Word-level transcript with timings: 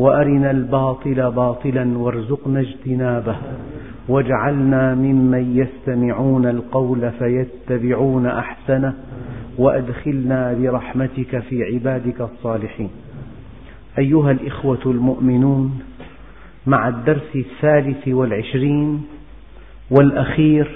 وأرنا 0.00 0.50
الباطل 0.50 1.30
باطلا 1.30 1.98
وارزقنا 1.98 2.60
اجتنابه 2.60 3.36
واجعلنا 4.08 4.94
ممن 4.94 5.56
يستمعون 5.56 6.46
القول 6.46 7.10
فيتبعون 7.10 8.26
أحسنه 8.26 8.94
وأدخلنا 9.58 10.52
برحمتك 10.52 11.38
في 11.38 11.62
عبادك 11.62 12.20
الصالحين. 12.20 12.90
أيها 13.98 14.30
الإخوة 14.30 14.80
المؤمنون 14.86 15.80
مع 16.66 16.88
الدرس 16.88 17.36
الثالث 17.36 18.08
والعشرين 18.08 19.02
والأخير 19.90 20.68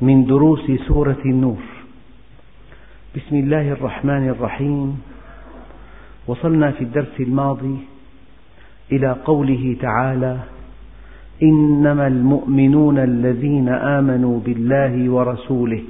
من 0.00 0.24
دروس 0.24 0.70
سورة 0.88 1.22
النور. 1.24 1.62
بسم 3.16 3.36
الله 3.36 3.72
الرحمن 3.72 4.28
الرحيم. 4.28 4.98
وصلنا 6.26 6.70
في 6.70 6.84
الدرس 6.84 7.20
الماضي 7.20 7.93
إلى 8.92 9.16
قوله 9.24 9.76
تعالى 9.80 10.36
إنما 11.42 12.06
المؤمنون 12.06 12.98
الذين 12.98 13.68
آمنوا 13.68 14.40
بالله 14.40 15.10
ورسوله 15.10 15.82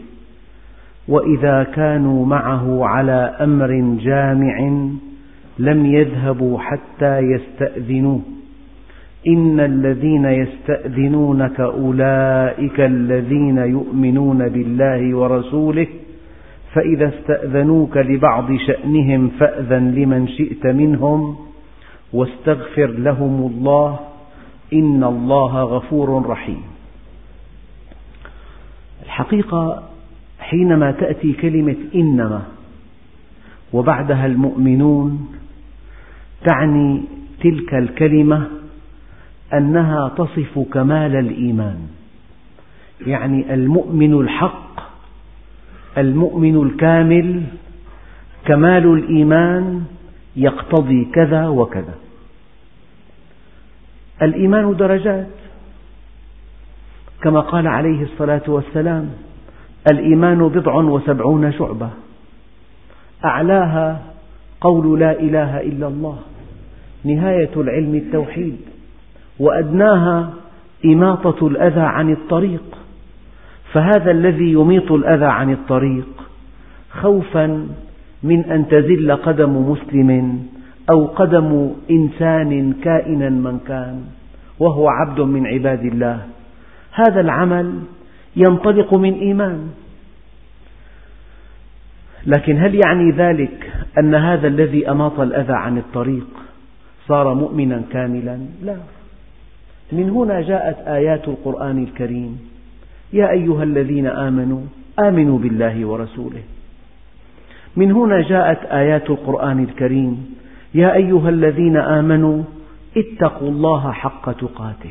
وإذا 1.09 1.62
كانوا 1.62 2.27
معه 2.27 2.84
على 2.84 3.36
أمر 3.41 3.97
جامع 4.01 4.59
لم 5.59 5.86
يذهبوا 5.86 6.59
حتى 6.59 7.19
يستأذنوه 7.19 8.20
إن 9.27 9.61
الذين 9.61 10.25
يستأذنونك 10.25 11.61
أولئك 11.61 12.81
الذين 12.81 13.58
يؤمنون 13.58 14.48
بالله 14.48 15.17
ورسوله 15.17 15.86
فإذا 16.75 17.08
استأذنوك 17.08 17.97
لبعض 17.97 18.56
شأنهم 18.56 19.29
فأذن 19.29 19.95
لمن 19.95 20.29
شئت 20.29 20.67
منهم 20.67 21.36
واستغفر 22.12 22.86
لهم 22.86 23.50
الله 23.52 23.98
إن 24.72 25.05
الله 25.05 25.62
غفور 25.62 26.27
رحيم. 26.27 26.62
الحقيقة 29.05 29.83
حينما 30.41 30.91
تأتي 30.91 31.33
كلمة 31.33 31.77
إنما 31.94 32.42
وبعدها 33.72 34.27
المؤمنون 34.27 35.28
تعني 36.44 37.02
تلك 37.41 37.74
الكلمة 37.74 38.48
أنها 39.55 40.08
تصف 40.08 40.58
كمال 40.72 41.16
الإيمان، 41.16 41.78
يعني 43.06 43.55
المؤمن 43.55 44.20
الحق 44.20 44.80
المؤمن 45.98 46.62
الكامل 46.62 47.42
كمال 48.44 48.86
الإيمان 48.86 49.84
يقتضي 50.36 51.04
كذا 51.04 51.48
وكذا. 51.48 51.94
الإيمان 54.22 54.77
درجات. 54.77 55.27
كما 57.22 57.40
قال 57.40 57.66
عليه 57.66 58.02
الصلاة 58.02 58.42
والسلام 58.48 59.10
الإيمان 59.92 60.48
بضع 60.48 60.74
وسبعون 60.74 61.52
شعبة. 61.52 61.90
أعلاها 63.24 64.02
قول 64.61 65.00
لا 65.00 65.20
إله 65.20 65.61
إلا 65.61 65.89
الله 65.89 66.18
نهاية 67.05 67.50
العلم 67.56 67.94
التوحيد. 67.94 68.56
وأدناها 69.39 70.30
إماطة 70.84 71.46
الأذى 71.46 71.80
عن 71.80 72.12
الطريق. 72.12 72.78
فهذا 73.73 74.11
الذي 74.11 74.52
يميط 74.52 74.92
الأذى 74.92 75.24
عن 75.24 75.52
الطريق 75.52 76.06
خوفا 76.90 77.68
من 78.24 78.45
أن 78.45 78.68
تزل 78.68 79.12
قدم 79.12 79.70
مسلم 79.70 80.46
أو 80.90 81.07
قدم 81.07 81.70
إنسان 81.90 82.73
كائنا 82.83 83.29
من 83.29 83.58
كان 83.68 84.01
وهو 84.58 84.89
عبد 84.89 85.20
من 85.20 85.46
عباد 85.46 85.85
الله. 85.85 86.20
هذا 86.92 87.20
العمل 87.20 87.74
ينطلق 88.36 88.95
من 88.95 89.14
إيمان. 89.14 89.68
لكن 92.27 92.58
هل 92.58 92.74
يعني 92.74 93.11
ذلك 93.11 93.73
أن 93.98 94.14
هذا 94.14 94.48
الذي 94.48 94.91
أماط 94.91 95.20
الأذى 95.20 95.52
عن 95.52 95.79
الطريق 95.79 96.27
صار 97.08 97.35
مؤمنا 97.35 97.83
كاملا؟ 97.92 98.39
لا. 98.62 98.77
من 99.92 100.11
هنا 100.11 100.41
جاءت 100.41 100.89
آيات 100.89 101.29
القرآن 101.29 101.85
الكريم. 101.85 102.39
يا 103.12 103.30
أيها 103.30 103.62
الذين 103.62 104.06
آمنوا 104.06 104.61
آمنوا 104.98 105.39
بالله 105.39 105.85
ورسوله. 105.85 106.42
من 107.77 107.92
هنا 107.92 108.23
جاءت 108.23 108.64
آيات 108.64 109.11
القرآن 109.11 109.64
الكريم. 109.64 110.35
يا 110.74 110.95
أيها 110.95 111.29
الذين 111.29 111.77
آمنوا 111.77 112.42
اتقوا 112.96 113.48
الله 113.48 113.92
حق 113.92 114.33
تقاته. 114.33 114.90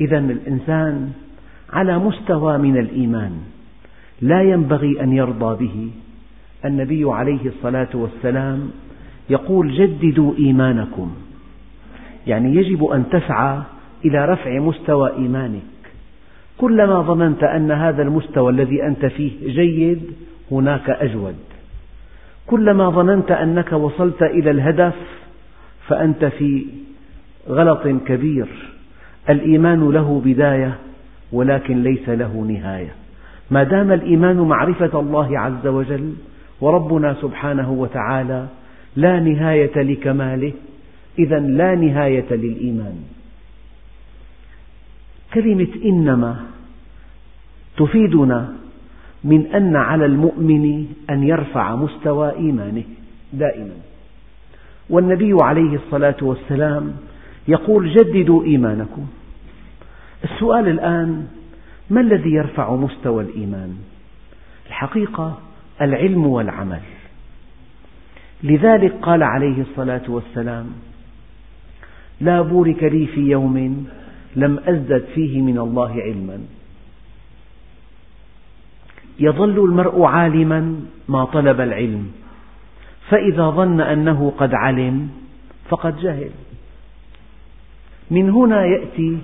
إذا 0.00 0.18
الإنسان 0.18 1.12
على 1.72 1.98
مستوى 1.98 2.58
من 2.58 2.78
الإيمان 2.78 3.32
لا 4.20 4.42
ينبغي 4.42 5.02
أن 5.02 5.12
يرضى 5.12 5.66
به. 5.66 5.90
النبي 6.64 7.04
عليه 7.04 7.46
الصلاة 7.46 7.88
والسلام 7.94 8.70
يقول 9.30 9.72
جددوا 9.72 10.34
إيمانكم. 10.38 11.10
يعني 12.26 12.56
يجب 12.56 12.84
أن 12.84 13.04
تسعى 13.10 13.58
إلى 14.04 14.24
رفع 14.24 14.58
مستوى 14.58 15.12
إيمانك. 15.16 15.62
كلما 16.58 17.02
ظننت 17.02 17.42
أن 17.44 17.70
هذا 17.70 18.02
المستوى 18.02 18.52
الذي 18.52 18.86
أنت 18.86 19.06
فيه 19.06 19.30
جيد 19.46 20.02
هناك 20.50 20.90
أجود. 20.90 21.34
كلما 22.46 22.90
ظننت 22.90 23.30
أنك 23.30 23.72
وصلت 23.72 24.22
إلى 24.22 24.50
الهدف 24.50 24.94
فأنت 25.88 26.24
في 26.24 26.66
غلط 27.48 27.88
كبير. 28.06 28.46
الإيمان 29.30 29.90
له 29.90 30.22
بداية 30.24 30.78
ولكن 31.32 31.82
ليس 31.82 32.08
له 32.08 32.46
نهاية. 32.48 32.94
ما 33.50 33.62
دام 33.62 33.92
الإيمان 33.92 34.36
معرفة 34.36 35.00
الله 35.00 35.38
عز 35.38 35.66
وجل 35.66 36.14
وربنا 36.60 37.16
سبحانه 37.22 37.72
وتعالى 37.72 38.46
لا 38.96 39.20
نهاية 39.20 39.82
لكماله 39.82 40.52
إذا 41.18 41.38
لا 41.38 41.74
نهاية 41.74 42.26
للإيمان. 42.30 42.96
كلمة 45.34 45.68
إنما 45.84 46.36
تفيدنا 47.76 48.52
من 49.24 49.46
أن 49.46 49.76
على 49.76 50.06
المؤمن 50.06 50.86
أن 51.10 51.22
يرفع 51.22 51.76
مستوى 51.76 52.36
إيمانه 52.36 52.84
دائما. 53.32 53.74
والنبي 54.90 55.36
عليه 55.42 55.76
الصلاة 55.76 56.16
والسلام 56.22 56.92
يقول 57.48 57.94
جددوا 57.94 58.44
إيمانكم. 58.44 59.06
السؤال 60.24 60.68
الآن 60.68 61.26
ما 61.90 62.00
الذي 62.00 62.30
يرفع 62.30 62.76
مستوى 62.76 63.24
الإيمان؟ 63.24 63.76
الحقيقة 64.66 65.38
العلم 65.80 66.26
والعمل. 66.26 66.80
لذلك 68.42 68.92
قال 69.02 69.22
عليه 69.22 69.62
الصلاة 69.62 70.02
والسلام 70.08 70.66
لا 72.20 72.42
بورك 72.42 72.82
لي 72.82 73.06
في 73.06 73.20
يوم 73.20 73.86
لم 74.36 74.58
أزدد 74.58 75.04
فيه 75.14 75.42
من 75.42 75.58
الله 75.58 75.92
علما. 76.02 76.38
يظل 79.20 79.64
المرء 79.64 80.02
عالما 80.02 80.80
ما 81.08 81.24
طلب 81.24 81.60
العلم 81.60 82.10
فإذا 83.08 83.50
ظن 83.50 83.80
أنه 83.80 84.32
قد 84.38 84.54
علم 84.54 85.08
فقد 85.68 85.96
جهل. 85.96 86.30
من 88.10 88.30
هنا 88.30 88.64
يأتي 88.66 89.18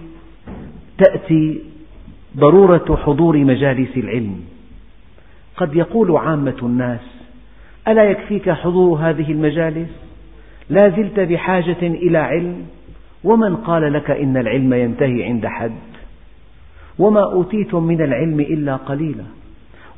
تأتي 0.98 1.60
ضرورة 2.36 2.96
حضور 3.04 3.38
مجالس 3.38 3.96
العلم. 3.96 4.40
قد 5.56 5.76
يقول 5.76 6.16
عامة 6.16 6.56
الناس 6.62 7.00
ألا 7.88 8.04
يكفيك 8.04 8.50
حضور 8.50 8.98
هذه 8.98 9.32
المجالس؟ 9.32 9.88
لا 10.70 10.88
زلت 10.88 11.20
بحاجة 11.20 11.82
إلى 11.82 12.18
علم 12.18 12.66
ومن 13.24 13.56
قال 13.56 13.92
لك 13.92 14.10
إن 14.10 14.36
العلم 14.36 14.74
ينتهي 14.74 15.24
عند 15.24 15.46
حد؟ 15.46 15.72
وما 16.98 17.32
أوتيتم 17.32 17.82
من 17.82 18.00
العلم 18.02 18.40
إلا 18.40 18.76
قليلا. 18.76 19.24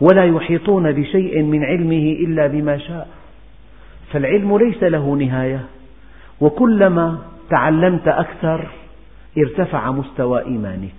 ولا 0.00 0.25
يحيطون 0.25 0.93
بشيء 0.93 1.43
من 1.43 1.64
علمه 1.64 2.17
إلا 2.20 2.47
بما 2.47 2.79
شاء. 2.79 3.08
فالعلم 4.12 4.58
ليس 4.58 4.82
له 4.82 5.14
نهاية. 5.14 5.64
وكلما 6.41 7.19
تعلمت 7.50 8.08
أكثر 8.08 8.67
ارتفع 9.38 9.91
مستوى 9.91 10.44
إيمانك. 10.44 10.91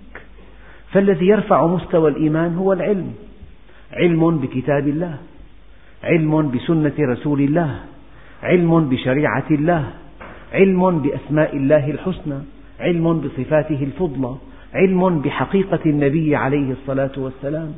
فالذي 0.92 1.26
يرفع 1.26 1.66
مستوى 1.66 2.10
الإيمان 2.10 2.54
هو 2.56 2.72
العلم. 2.72 3.14
علم 3.92 4.38
بكتاب 4.38 4.88
الله 4.88 5.16
علم 6.04 6.50
بسنة 6.50 6.92
رسول 7.00 7.40
الله 7.40 7.76
علم 8.42 8.88
بشريعة 8.88 9.46
الله 9.50 9.84
علم 10.52 10.98
بأسماء 10.98 11.56
الله 11.56 11.90
الحسنى 11.90 12.38
علم 12.80 13.20
بصفاته 13.20 13.82
الفضلى 13.82 14.34
علم 14.74 15.18
بحقيقة 15.18 15.80
النبي 15.86 16.36
عليه 16.36 16.72
الصلاة 16.72 17.12
والسلام. 17.16 17.72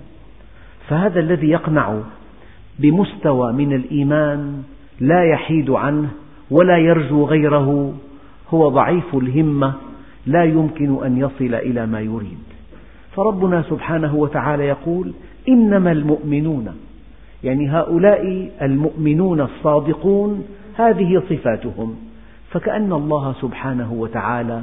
فهذا 0.88 1.20
الذي 1.20 1.48
يقنع 1.48 2.00
بمستوى 2.78 3.52
من 3.52 3.72
الإيمان 3.72 4.62
لا 5.00 5.24
يحيد 5.24 5.70
عنه 5.70 6.08
ولا 6.50 6.78
يرجو 6.78 7.24
غيره 7.24 7.94
هو 8.50 8.68
ضعيف 8.68 9.14
الهمة 9.14 9.72
لا 10.26 10.44
يمكن 10.44 11.04
أن 11.04 11.18
يصل 11.18 11.54
إلى 11.54 11.86
ما 11.86 12.00
يريد. 12.00 12.38
فربنا 13.16 13.62
سبحانه 13.62 14.14
وتعالى 14.14 14.64
يقول 14.64 15.12
إنما 15.48 15.92
المؤمنون 15.92 16.76
يعني 17.44 17.70
هؤلاء 17.70 18.50
المؤمنون 18.62 19.40
الصادقون 19.40 20.44
هذه 20.76 21.22
صفاتهم. 21.30 21.96
فكأن 22.50 22.92
الله 22.92 23.34
سبحانه 23.40 23.92
وتعالى 23.92 24.62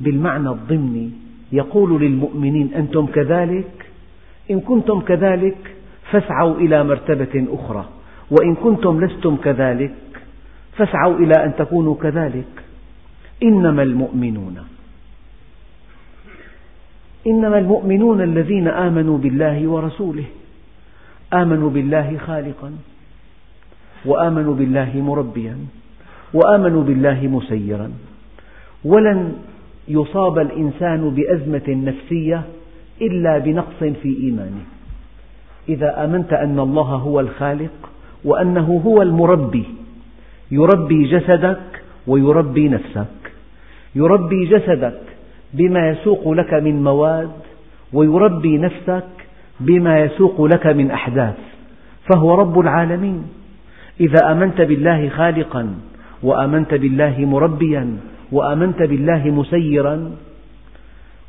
بالمعنى 0.00 0.48
الضمني 0.48 1.10
يقول 1.52 2.02
للمؤمنين 2.02 2.70
أنتم 2.74 3.06
كذلك؟ 3.06 3.93
إن 4.50 4.60
كنتم 4.60 5.00
كذلك 5.00 5.56
فاسعوا 6.10 6.56
إلى 6.56 6.84
مرتبة 6.84 7.46
أخرى 7.50 7.84
وإن 8.30 8.54
كنتم 8.54 9.04
لستم 9.04 9.36
كذلك 9.36 9.94
فاسعوا 10.76 11.18
إلى 11.18 11.44
أن 11.44 11.56
تكونوا 11.56 11.94
كذلك. 12.02 12.44
إنما 13.42 13.82
المؤمنون 13.82 14.56
إنما 17.26 17.58
المؤمنون 17.58 18.20
الذين 18.20 18.68
آمنوا 18.68 19.18
بالله 19.18 19.68
ورسوله 19.68 20.24
آمنوا 21.32 21.70
بالله 21.70 22.18
خالقا 22.26 22.72
وآمنوا 24.04 24.54
بالله 24.54 24.90
مربيا 24.96 25.56
وآمنوا 26.34 26.82
بالله 26.82 27.26
مسيرا. 27.26 27.90
ولن 28.84 29.32
يصاب 29.88 30.38
الإنسان 30.38 31.10
بأزمة 31.10 31.68
نفسية 31.68 32.42
إلا 33.02 33.38
بنقص 33.38 33.80
في 34.02 34.16
إيمانه. 34.20 34.64
إذا 35.68 36.04
آمنت 36.04 36.32
أن 36.32 36.60
الله 36.60 36.82
هو 36.82 37.20
الخالق 37.20 37.90
وأنه 38.24 38.82
هو 38.86 39.02
المربي 39.02 39.64
يربي 40.50 41.04
جسدك 41.04 41.82
ويربي 42.06 42.68
نفسك. 42.68 43.32
يربي 43.94 44.44
جسدك 44.44 45.00
بما 45.54 45.88
يسوق 45.88 46.28
لك 46.32 46.54
من 46.54 46.84
مواد 46.84 47.30
ويربي 47.92 48.58
نفسك 48.58 49.08
بما 49.60 50.00
يسوق 50.00 50.44
لك 50.44 50.66
من 50.66 50.90
أحداث 50.90 51.38
فهو 52.12 52.34
رب 52.34 52.58
العالمين. 52.58 53.22
إذا 54.00 54.32
آمنت 54.32 54.60
بالله 54.60 55.08
خالقا 55.08 55.74
وآمنت 56.22 56.74
بالله 56.74 57.24
مربيا 57.24 57.96
وآمنت 58.32 58.82
بالله 58.82 59.30
مسيرا 59.30 60.10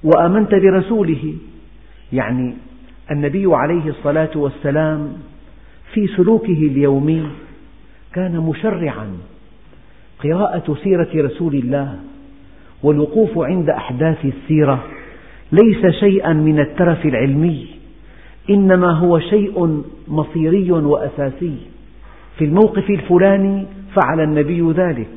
وآمنت 0.04 0.56
برسوله 0.56 1.34
يعني 2.14 2.54
النبي 3.12 3.46
عليه 3.48 3.90
الصلاة 3.90 4.30
والسلام 4.36 5.14
في 5.94 6.08
سلوكه 6.08 6.54
اليومي 6.72 7.28
كان 8.14 8.38
مشرعا 8.38 9.08
قراءة 10.24 10.78
سيرة 10.84 11.10
رسول 11.16 11.56
الله 11.56 12.00
والوقوف 12.84 13.38
عند 13.38 13.70
أحداث 13.70 14.26
السيرة 14.26 14.84
ليس 15.52 15.96
شيئا 16.00 16.34
من 16.34 16.60
الترف 16.60 17.06
العلمي 17.06 17.68
إنما 18.50 18.92
هو 18.92 19.20
شيء 19.20 19.84
مصيري 20.08 20.72
وأساسي. 20.72 21.56
في 22.38 22.46
الموقف 22.46 22.90
الفلاني 22.90 23.66
فعل 23.96 24.20
النبي 24.20 24.72
ذلك 24.72 25.08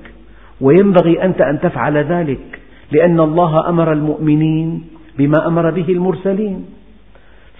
وينبغي 0.61 1.23
أنت 1.25 1.41
أن 1.41 1.61
تفعل 1.61 1.97
ذلك 1.97 2.61
لأن 2.93 3.21
الله 3.21 3.69
أمر 3.69 3.93
المؤمنين 3.93 4.85
بما 5.19 5.47
أمر 5.47 5.71
به 5.71 5.89
المرسلين. 5.89 6.65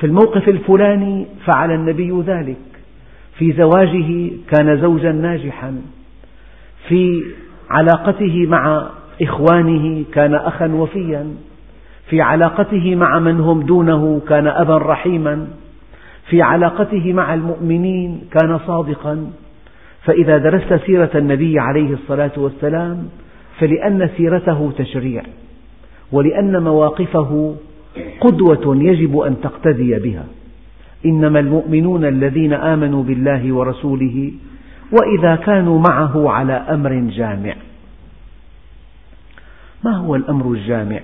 في 0.01 0.07
الموقف 0.07 0.49
الفلاني 0.49 1.27
فعل 1.47 1.71
النبي 1.71 2.23
ذلك. 2.27 2.57
في 3.39 3.53
زواجه 3.53 4.31
كان 4.51 4.81
زوجا 4.81 5.13
ناجحا. 5.13 5.75
في 6.89 7.23
علاقته 7.71 8.47
مع 8.47 8.89
إخوانه 9.23 10.05
كان 10.13 10.35
أخا 10.35 10.67
وفيا. 10.67 11.27
في 12.11 12.21
علاقته 12.21 12.95
مع 12.95 13.19
من 13.19 13.41
هم 13.41 13.61
دونه 13.61 14.21
كان 14.29 14.47
أبا 14.47 14.79
رحيما. 14.79 15.49
في 16.29 16.43
علاقته 16.43 17.13
مع 17.13 17.35
المؤمنين 17.35 18.21
كان 18.31 18.59
صادقا. 18.67 19.31
فإذا 20.05 20.39
درست 20.39 20.75
سيرة 20.87 21.11
النبي 21.15 21.59
عليه 21.59 21.93
الصلاة 21.93 22.31
والسلام 22.37 23.09
فلأن 23.59 24.11
سيرته 24.17 24.73
تشريع 24.79 25.23
ولأن 26.13 26.63
مواقفه 26.63 27.57
قدوة 28.21 28.77
يجب 28.77 29.19
أن 29.19 29.41
تقتدي 29.41 29.99
بها. 29.99 30.25
إنما 31.07 31.41
المؤمنون 31.41 32.05
الذين 32.05 32.53
آمنوا 32.53 33.03
بالله 33.03 33.53
ورسوله 33.53 34.33
وإذا 34.93 35.37
كانوا 35.37 35.83
معه 35.91 36.31
على 36.31 36.53
أمر 36.53 36.93
جامع. 36.93 37.55
ما 39.85 39.97
هو 39.97 40.17
الأمر 40.17 40.53
الجامع؟ 40.53 41.01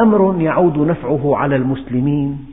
أمر 0.00 0.40
يعود 0.40 0.78
نفعه 0.78 1.36
على 1.36 1.56
المسلمين 1.56 2.46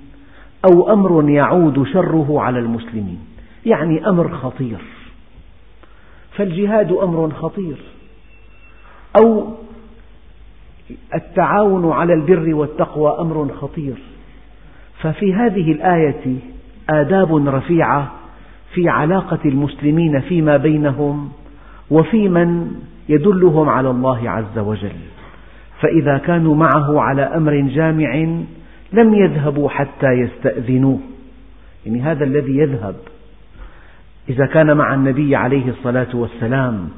أو 0.71 0.93
أمر 0.93 1.29
يعود 1.29 1.83
شره 1.83 2.41
على 2.41 2.59
المسلمين؟ 2.59 3.19
يعني 3.65 4.09
أمر 4.09 4.29
خطير. 4.29 4.77
فالجهاد 6.31 6.91
أمر 6.91 7.29
خطير. 7.29 7.77
أو 9.21 9.55
التعاون 11.15 11.91
على 11.91 12.13
البر 12.13 12.55
والتقوى 12.55 13.19
أمر 13.19 13.53
خطير. 13.53 13.95
ففي 15.01 15.33
هذه 15.33 15.71
الآية 15.71 16.35
آداب 16.89 17.47
رفيعة 17.47 18.11
في 18.73 18.89
علاقة 18.89 19.39
المسلمين 19.45 20.19
فيما 20.19 20.57
بينهم 20.57 21.31
وفي 21.91 22.29
من 22.29 22.71
يدلهم 23.09 23.69
على 23.69 23.89
الله 23.89 24.29
عز 24.29 24.57
وجل. 24.57 24.95
فإذا 25.81 26.17
كانوا 26.17 26.55
معه 26.55 27.01
على 27.01 27.21
أمر 27.21 27.59
جامع 27.59 28.15
لم 28.93 29.13
يذهبوا 29.13 29.69
حتى 29.69 30.07
يستأذنوه. 30.07 30.99
يعني 31.85 32.01
هذا 32.01 32.23
الذي 32.23 32.57
يذهب. 32.57 32.95
إذا 34.29 34.45
كان 34.45 34.77
مع 34.77 34.93
النبي 34.93 35.35
عليه 35.35 35.69
الصلاة 35.69 36.07
والسلام 36.13 36.89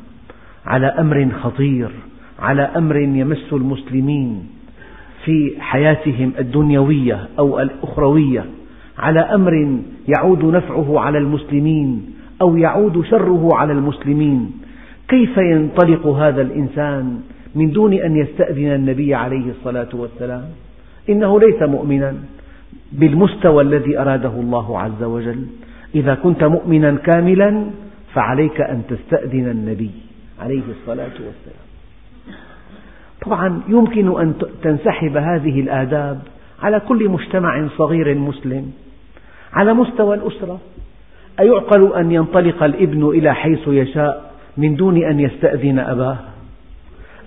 على 0.65 0.87
أمر 0.87 1.29
خطير 1.41 1.91
على 2.39 2.61
أمر 2.61 2.97
يمس 2.97 3.53
المسلمين 3.53 4.47
في 5.25 5.53
حياتهم 5.59 6.31
الدنيوية 6.39 7.27
أو 7.39 7.59
الأخروية 7.59 8.45
على 8.97 9.19
أمر 9.19 9.79
يعود 10.07 10.45
نفعه 10.45 10.99
على 10.99 11.17
المسلمين 11.17 12.05
أو 12.41 12.57
يعود 12.57 13.05
شره 13.05 13.49
على 13.55 13.73
المسلمين. 13.73 14.51
كيف 15.07 15.37
ينطلق 15.37 16.07
هذا 16.07 16.41
الإنسان 16.41 17.21
من 17.55 17.71
دون 17.71 17.93
أن 17.93 18.15
يستأذن 18.15 18.73
النبي 18.73 19.15
عليه 19.15 19.49
الصلاة 19.49 19.89
والسلام؟ 19.93 20.45
إنه 21.09 21.39
ليس 21.39 21.61
مؤمنا 21.61 22.15
بالمستوى 22.91 23.63
الذي 23.63 23.99
أراده 23.99 24.33
الله 24.39 24.79
عز 24.79 25.03
وجل. 25.03 25.45
إذا 25.95 26.13
كنت 26.15 26.43
مؤمنا 26.43 26.95
كاملا 26.95 27.65
فعليك 28.13 28.61
أن 28.61 28.81
تستأذن 28.89 29.49
النبي 29.49 29.91
عليه 30.39 30.63
الصلاة 30.81 31.13
والسلام. 31.13 31.66
طبعا 33.25 33.61
يمكن 33.67 34.21
أن 34.21 34.33
تنسحب 34.63 35.17
هذه 35.17 35.59
الآداب 35.59 36.19
على 36.61 36.79
كل 36.79 37.09
مجتمع 37.09 37.67
صغير 37.77 38.15
مسلم. 38.15 38.71
على 39.53 39.73
مستوى 39.73 40.15
الأسرة 40.15 40.59
أيعقل 41.39 41.93
أن 41.93 42.11
ينطلق 42.11 42.63
الإبن 42.63 43.09
إلى 43.09 43.35
حيث 43.35 43.67
يشاء 43.67 44.31
من 44.57 44.75
دون 44.75 45.03
أن 45.03 45.19
يستأذن 45.19 45.79
أباه؟ 45.79 46.17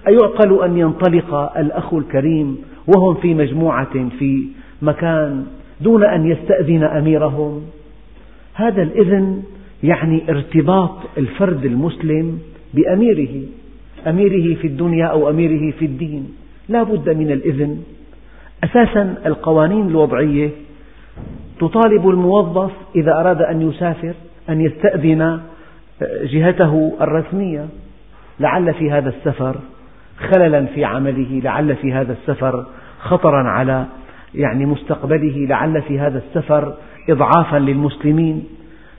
أيعقل 0.09 0.65
أن 0.65 0.79
ينطلق 0.79 1.35
الأخ 1.59 1.95
الكريم 1.95 2.59
وهم 2.87 3.15
في 3.15 3.35
مجموعة 3.35 4.09
في 4.19 4.49
مكان 4.83 5.47
دون 5.81 6.05
أن 6.05 6.31
يستأذن 6.31 6.85
أميرهم؟ 6.85 7.63
هذا 8.55 8.83
الإذن 8.83 9.43
يعني 9.83 10.23
ارتباط 10.29 10.97
الفرد 11.19 11.65
المسلم 11.65 12.39
بأميره. 12.75 13.43
أميره 14.07 14.55
في 14.55 14.67
الدنيا 14.67 15.07
أو 15.07 15.31
أميره 15.31 15.71
في 15.71 15.85
الدين. 15.85 16.35
لا 16.69 16.83
بد 16.83 17.09
من 17.09 17.31
الإذن. 17.31 17.83
أساسا 18.65 19.15
القوانين 19.27 19.89
الوضعية 19.89 20.51
تطالب 21.61 22.09
الموظف 22.09 22.71
إذا 22.97 23.13
أراد 23.21 23.43
أن 23.43 23.63
يسافر 23.63 24.15
أن 24.49 24.61
يستأذن 24.61 25.41
جهته 26.23 26.97
الرسمية. 27.01 27.67
لعل 28.41 28.75
في 28.75 28.91
هذا 28.91 29.09
السفر 29.09 29.57
خللا 30.19 30.67
في 30.67 30.85
عمله 30.85 31.41
لعل 31.45 31.77
في 31.77 31.93
هذا 31.93 32.13
السفر 32.13 32.67
خطرا 33.01 33.49
على 33.49 33.87
يعني 34.35 34.67
مستقبله. 34.67 35.47
لعل 35.47 35.83
في 35.83 36.01
هذا 36.01 36.19
السفر 36.19 36.75
إضعافا 37.11 37.57
للمسلمين. 37.57 38.45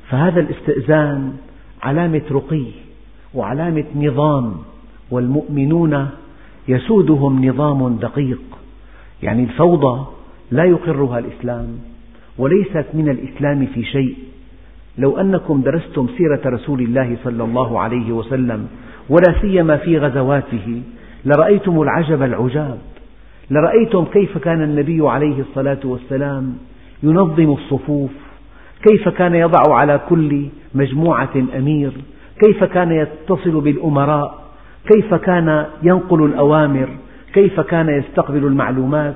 فهذا 0.09 0.39
الاستئذان 0.39 1.33
علامة 1.83 2.21
رقي 2.31 2.65
وعلامة 3.33 3.85
نظام. 3.95 4.55
والمؤمنون 5.11 6.09
يسودهم 6.67 7.45
نظام 7.45 7.95
دقيق 7.95 8.41
يعني 9.23 9.43
الفوضى 9.43 10.05
لا 10.51 10.63
يقرها 10.63 11.19
الإسلام 11.19 11.67
وليست 12.37 12.85
من 12.93 13.09
الإسلام 13.09 13.65
في 13.65 13.83
شيء. 13.83 14.15
لو 14.97 15.17
أنكم 15.17 15.61
درستم 15.61 16.07
سيرة 16.17 16.41
رسول 16.45 16.81
الله 16.81 17.17
صلى 17.23 17.43
الله 17.43 17.79
عليه 17.79 18.11
وسلم 18.11 18.67
ولا 19.09 19.41
سيما 19.41 19.77
في 19.77 19.97
غزواته 19.97 20.81
لرأيتم 21.25 21.81
العجب 21.81 22.23
العجاب 22.23 22.77
لرأيتم 23.51 24.05
كيف 24.05 24.37
كان 24.37 24.63
النبي 24.63 25.09
عليه 25.09 25.39
الصلاة 25.39 25.79
والسلام 25.83 26.57
ينظم 27.03 27.51
الصفوف 27.53 28.11
كيف 28.89 29.09
كان 29.09 29.35
يضع 29.35 29.75
على 29.75 30.01
كل 30.09 30.45
مجموعة 30.75 31.29
أمير 31.57 31.91
كيف 32.39 32.63
كان 32.63 32.91
يتصل 32.91 33.61
بالأمراء 33.61 34.40
كيف 34.87 35.13
كان 35.13 35.65
ينقل 35.83 36.25
الأوامر؟ 36.25 36.89
كيف 37.33 37.59
كان 37.59 37.89
يستقبل 37.89 38.45
المعلومات؟ 38.45 39.15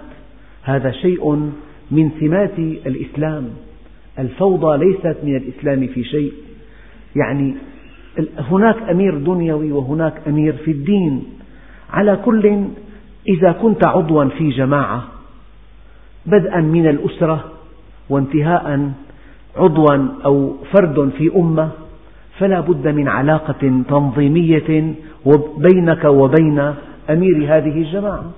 هذا 0.64 0.92
شيء 0.92 1.52
من 1.92 2.10
سمات 2.20 2.60
الإسلام. 2.60 3.50
الفوضى 4.20 4.86
ليست 4.86 5.18
من 5.24 5.36
الإسلام 5.36 5.88
في 5.88 6.04
شيء. 6.04 6.34
يعني 7.16 7.56
هناك 8.38 8.90
أمير 8.90 9.18
دنيوي 9.18 9.72
وهناك 9.72 10.14
أمير 10.28 10.54
في 10.54 10.72
الدين. 10.72 11.24
على 11.94 12.16
كل 12.26 12.64
إذا 13.28 13.52
كنت 13.52 13.88
عضوا 13.88 14.26
في 14.26 14.50
جماعة 14.50 15.04
بدءا 16.26 16.62
من 16.62 16.88
الأسرة 16.88 17.44
وانتهاء 18.10 18.92
عضوا 19.58 20.08
أو 20.26 20.56
فرد 20.72 21.10
في 21.18 21.36
أمة 21.36 21.70
فلا 22.40 22.60
بد 22.60 22.88
من 22.88 23.08
علاقة 23.08 23.84
تنظيمية 23.90 24.94
بينك 25.58 26.04
وبين 26.06 26.74
أمير 27.10 27.38
هذه 27.48 27.78
الجماعة. 27.78 28.32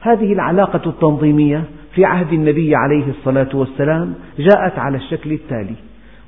هذه 0.00 0.32
العلاقة 0.32 0.90
التنظيمية 0.90 1.64
في 1.94 2.04
عهد 2.04 2.32
النبي 2.32 2.74
عليه 2.74 3.04
الصلاة 3.08 3.48
والسلام 3.54 4.14
جاءت 4.38 4.78
على 4.78 4.96
الشكل 4.96 5.32
التالي. 5.32 5.74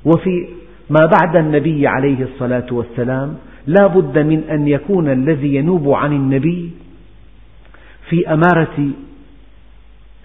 وفي 0.05 0.47
ما 0.89 1.09
بعد 1.19 1.35
النبي 1.35 1.87
عليه 1.87 2.23
الصلاة 2.23 2.65
والسلام 2.71 3.35
لا 3.67 3.87
بد 3.87 4.19
من 4.19 4.43
أن 4.49 4.67
يكون 4.67 5.09
الذي 5.09 5.55
ينوب 5.55 5.89
عن 5.89 6.13
النبي 6.13 6.71
في 8.09 8.33
أمارة 8.33 8.89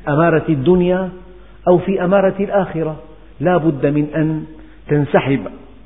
أمارة 0.09 0.45
الدنيا 0.49 1.11
أو 1.69 1.79
في 1.79 2.05
أمارة 2.05 2.37
الآخرة. 2.41 2.97
لا 3.41 3.57
بد 3.57 3.87
من 3.87 4.07
أن 4.17 4.45
تنسحب 4.89 5.41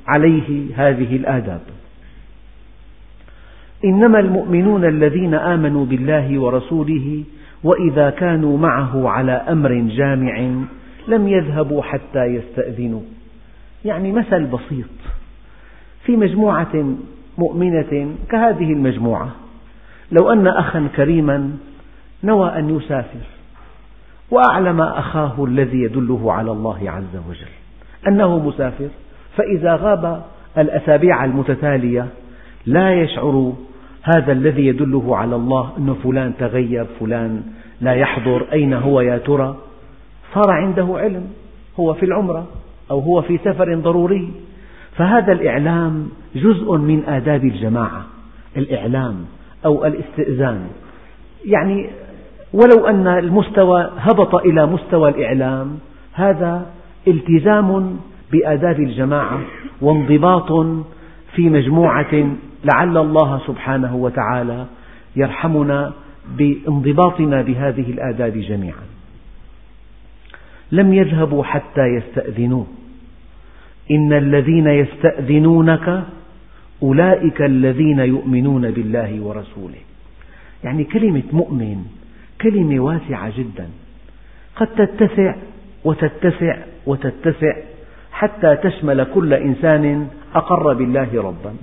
عليه 0.07 0.67
هذه 0.75 1.15
الآداب. 1.15 1.61
إنما 3.85 4.19
المؤمنون 4.19 4.85
الذين 4.85 5.33
آمنوا 5.33 5.85
بالله 5.85 6.39
ورسوله 6.39 7.23
وإذا 7.63 8.09
كانوا 8.09 8.57
معه 8.57 9.09
على 9.09 9.31
أمر 9.31 9.73
جامع 9.73 10.65
لم 11.07 11.27
يذهبوا 11.27 11.81
حتى 11.81 12.25
يستأذنوا. 12.25 13.01
يعني 13.85 14.11
مثل 14.11 14.43
بسيط. 14.43 14.89
في 16.05 16.15
مجموعة 16.15 16.95
مؤمنة 17.37 18.15
كهذه 18.29 18.73
المجموعة. 18.73 19.31
لو 20.11 20.31
أن 20.31 20.47
أخا 20.47 20.87
كريما 20.95 21.57
نوى 22.23 22.59
أن 22.59 22.77
يسافر 22.77 23.25
وأعلم 24.31 24.81
أخاه 24.81 25.45
الذي 25.45 25.81
يدله 25.81 26.33
على 26.33 26.51
الله 26.51 26.91
عز 26.91 27.21
وجل 27.29 27.53
أنه 28.07 28.39
مسافر 28.39 28.89
فإذا 29.35 29.75
غاب 29.75 30.23
الأسابيع 30.57 31.25
المتتالية 31.25 32.07
لا 32.65 33.01
يشعر 33.01 33.53
هذا 34.03 34.31
الذي 34.31 34.65
يدله 34.65 35.17
على 35.17 35.35
الله 35.35 35.71
أن 35.77 35.95
فلان 36.03 36.33
تغيب 36.39 36.87
فلان 36.99 37.43
لا 37.81 37.93
يحضر 37.93 38.45
أين 38.53 38.73
هو 38.73 39.01
يا 39.01 39.17
ترى؟ 39.17 39.55
صار 40.33 40.51
عنده 40.51 40.87
علم 40.97 41.27
هو 41.79 41.93
في 41.93 42.05
العمرة 42.05 42.47
أو 42.91 42.99
هو 42.99 43.21
في 43.21 43.37
سفر 43.37 43.75
ضروري. 43.75 44.31
فهذا 44.95 45.31
الإعلام 45.31 46.09
جزء 46.35 46.77
من 46.77 47.03
آداب 47.07 47.43
الجماعة 47.43 48.05
الإعلام 48.57 49.25
أو 49.65 49.85
الاستئذان. 49.85 50.67
يعني 51.45 51.89
ولو 52.53 52.87
أن 52.87 53.07
المستوى 53.07 53.89
هبط 53.97 54.35
إلى 54.35 54.65
مستوى 54.65 55.09
الإعلام 55.09 55.79
هذا 56.13 56.65
التزام 57.07 57.97
بآداب 58.31 58.79
الجماعة 58.79 59.41
وانضباط 59.81 60.51
في 61.35 61.49
مجموعة 61.49 62.35
لعل 62.63 62.97
الله 62.97 63.41
سبحانه 63.47 63.95
وتعالى 63.95 64.65
يرحمنا 65.15 65.93
بانضباطنا 66.37 67.41
بهذه 67.41 67.91
الآداب 67.91 68.37
جميعا. 68.37 68.85
لم 70.71 70.93
يذهبوا 70.93 71.43
حتى 71.43 71.81
يستأذنوه 71.81 72.67
إن 73.91 74.13
الذين 74.13 74.67
يستأذنونك 74.67 76.03
أولئك 76.83 77.41
الذين 77.41 77.99
يؤمنون 77.99 78.71
بالله 78.71 79.21
ورسوله. 79.21 79.81
يعني 80.63 80.83
كلمة 80.83 81.23
مؤمن 81.33 81.85
كلمة 82.41 82.79
واسعة 82.79 83.37
جدا. 83.37 83.69
قد 84.55 84.67
تتسع 84.67 85.35
وتتسع 85.83 86.57
وتتسع 86.85 87.55
حتى 88.15 88.55
تشمل 88.55 89.03
كل 89.13 89.33
إنسان 89.33 90.07
أقر 90.35 90.73
بالله 90.73 91.09
ربا. 91.13 91.53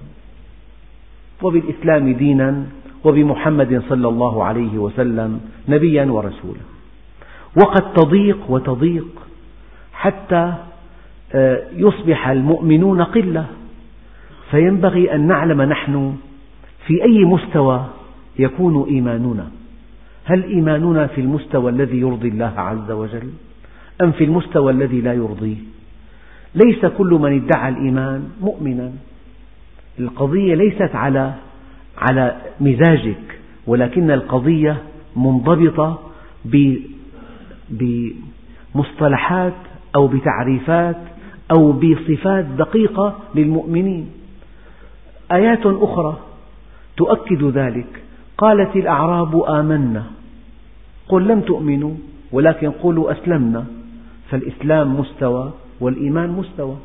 وبالإسلام 1.43 2.13
دينا 2.13 2.67
وبمحمد 3.05 3.83
صلى 3.89 4.09
الله 4.09 4.45
عليه 4.45 4.79
وسلم 4.79 5.41
نبيا 5.69 6.05
ورسولا. 6.05 6.65
وقد 7.57 7.93
تضيق 7.93 8.39
وتضيق 8.49 9.09
حتى 9.93 10.55
آه، 11.35 11.63
يصبح 11.77 12.29
المؤمنون 12.29 13.03
قلة. 13.03 13.47
فينبغي 14.51 15.15
أن 15.15 15.27
نعلم 15.27 15.63
نحن 15.63 16.17
في 16.87 17.03
أي 17.03 17.25
مستوى 17.25 17.87
يكون 18.39 18.89
إيماننا. 18.89 19.51
هل 20.25 20.45
إيماننا 20.45 21.07
في 21.07 21.21
المستوى 21.21 21.71
الذي 21.71 22.01
يرضي 22.01 22.29
الله 22.29 22.53
عز 22.57 22.91
وجل 22.91 23.31
أم 24.03 24.13
في 24.13 24.25
المستوى 24.25 24.73
الذي 24.73 25.01
لا 25.01 25.13
يرضيه؟ 25.13 25.72
ليس 26.55 26.87
كل 26.87 27.11
من 27.11 27.43
ادعى 27.43 27.69
الإيمان 27.69 28.29
مؤمنا. 28.41 28.93
القضية 29.99 30.55
ليست 30.55 30.95
على 30.95 31.35
على 31.99 32.37
مزاجك 32.61 33.39
ولكن 33.67 34.11
القضية 34.11 34.83
منضبطة 35.17 35.99
بمصطلحات 38.75 39.53
أو 39.97 40.07
بتعريفات 40.07 40.97
أو 41.51 41.73
بصفات 41.73 42.45
دقيقة 42.45 43.19
للمؤمنين. 43.35 44.11
آيات 45.33 45.67
أخرى 45.67 46.19
تؤكد 46.97 47.45
ذلك. 47.45 48.03
قالت 48.39 48.77
الأعراب 48.77 49.43
آمنا. 49.43 50.05
قل 51.09 51.29
لم 51.29 51.41
تؤمنوا 51.41 51.95
ولكن 52.33 52.71
قولوا 52.71 53.13
أسلمنا. 53.13 53.65
فالإسلام 54.31 55.01
مستوى. 55.01 55.53
والإيمان 55.83 56.31
مستوى. 56.31 56.77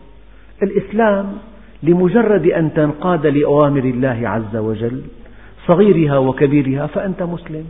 الإسلام 0.64 1.38
لمجرد 1.84 2.46
أن 2.46 2.74
تنقاد 2.74 3.26
لأوامر 3.26 3.84
الله 3.84 4.30
عز 4.30 4.56
وجل 4.56 5.02
صغيرها 5.68 6.18
وكبيرها 6.18 6.88
فأنت 6.88 7.24
مسلم. 7.24 7.66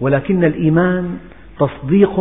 ولكن 0.00 0.44
الإيمان 0.44 1.18
تصديق 1.58 2.20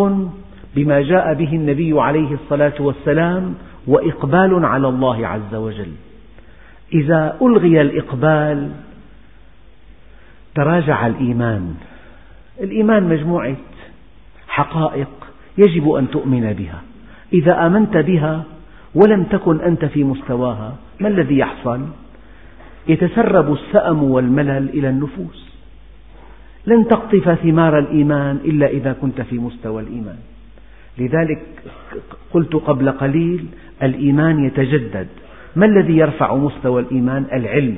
بما 0.75 1.01
جاء 1.01 1.33
به 1.33 1.55
النبي 1.55 2.01
عليه 2.01 2.33
الصلاة 2.33 2.73
والسلام 2.79 3.55
وإقبال 3.87 4.65
على 4.65 4.87
الله 4.87 5.27
عز 5.27 5.55
وجل. 5.55 5.91
إذا 6.93 7.37
ألغي 7.41 7.81
الإقبال 7.81 8.71
تراجع 10.55 11.07
الإيمان. 11.07 11.75
الإيمان 12.61 13.03
مجموعة 13.03 13.55
حقائق 14.47 15.09
يجب 15.57 15.91
أن 15.91 16.09
تؤمن 16.09 16.53
بها. 16.53 16.81
إذا 17.33 17.65
آمنت 17.67 17.97
بها 17.97 18.43
ولم 18.95 19.23
تكن 19.23 19.59
أنت 19.61 19.85
في 19.85 20.03
مستواها 20.03 20.75
ما 20.99 21.07
الذي 21.07 21.37
يحصل؟ 21.37 21.81
يتسرب 22.87 23.53
السأم 23.53 24.03
والملل 24.03 24.69
إلى 24.69 24.89
النفوس 24.89 25.53
لن 26.67 26.87
تقطف 26.87 27.29
ثمار 27.29 27.79
الإيمان 27.79 28.39
إلا 28.45 28.67
إذا 28.67 28.93
كنت 29.01 29.21
في 29.21 29.37
مستوى 29.37 29.81
الإيمان 29.81 30.17
لذلك 30.97 31.41
قلت 32.33 32.55
قبل 32.55 32.91
قليل 32.91 33.45
الإيمان 33.83 34.43
يتجدد 34.45 35.07
ما 35.55 35.65
الذي 35.65 35.97
يرفع 35.97 36.35
مستوى 36.35 36.81
الإيمان؟ 36.81 37.25
العلم 37.33 37.77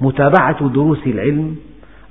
متابعة 0.00 0.68
دروس 0.68 1.06
العلم 1.06 1.56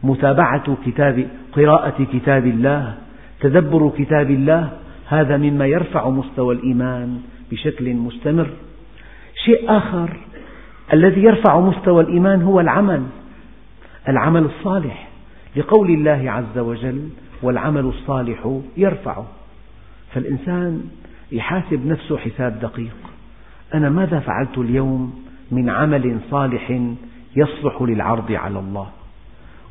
متابعة 0.04 0.78
كتاب 0.86 1.28
قراءة 1.54 2.08
كتاب 2.14 2.46
الله 2.46 2.94
تدبر 3.42 3.92
كتاب 3.98 4.32
الله 4.32 4.70
هذا 5.08 5.38
مما 5.38 5.68
يرفع 5.68 6.10
مستوى 6.10 6.56
الإيمان 6.56 7.22
بشكل 7.52 7.94
مستمر. 7.94 8.50
شيء 9.46 9.78
آخر 9.78 10.18
الذي 10.94 11.24
يرفع 11.24 11.60
مستوى 11.60 12.04
الإيمان 12.04 12.42
هو 12.42 12.60
العمل 12.60 13.04
العمل 14.08 14.46
الصالح. 14.46 15.08
لقول 15.56 15.90
الله 15.90 16.32
عز 16.32 16.58
وجل 16.58 17.10
والعمل 17.42 17.86
الصالح 17.86 18.60
يرفعه 18.78 19.26
فالإنسان 20.14 20.84
يحاسب 21.32 21.88
نفسه 21.88 22.18
حساب 22.18 22.60
دقيق. 22.60 22.96
أنا 23.74 23.90
ماذا 23.90 24.20
فعلت 24.20 24.58
اليوم 24.58 25.26
من 25.52 25.70
عمل 25.70 26.20
صالح 26.32 26.82
يصلح 27.36 27.82
للعرض 27.82 28.32
على 28.32 28.60
الله؟ 28.60 28.88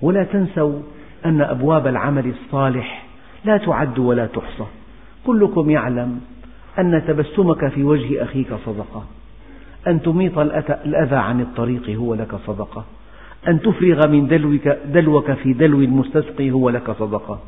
ولا 0.02 0.24
تنسوا 0.24 0.80
أن 1.24 1.40
أبواب 1.40 1.86
العمل 1.86 2.26
الصالح 2.26 3.04
لا 3.44 3.56
تعد 3.56 3.98
ولا 3.98 4.26
تحصى. 4.26 4.64
كلكم 5.26 5.70
يعلم 5.70 6.20
أن 6.78 7.02
تبسمك 7.06 7.68
في 7.68 7.84
وجه 7.84 8.22
أخيك 8.22 8.48
صدقة. 8.66 9.04
أن 9.86 10.02
تميط 10.02 10.38
الأذى 10.38 11.16
عن 11.16 11.40
الطريق 11.40 11.90
هو 11.90 12.14
لك 12.14 12.34
صدقة. 12.46 12.84
أن 13.48 13.60
تفرغ 13.60 14.08
من 14.08 14.26
دلوك, 14.26 14.68
دلوك 14.68 15.32
في 15.32 15.52
دلو 15.52 15.80
المستسقي 15.80 16.50
هو 16.50 16.70
لك 16.70 16.90
صدقة. 16.90 17.38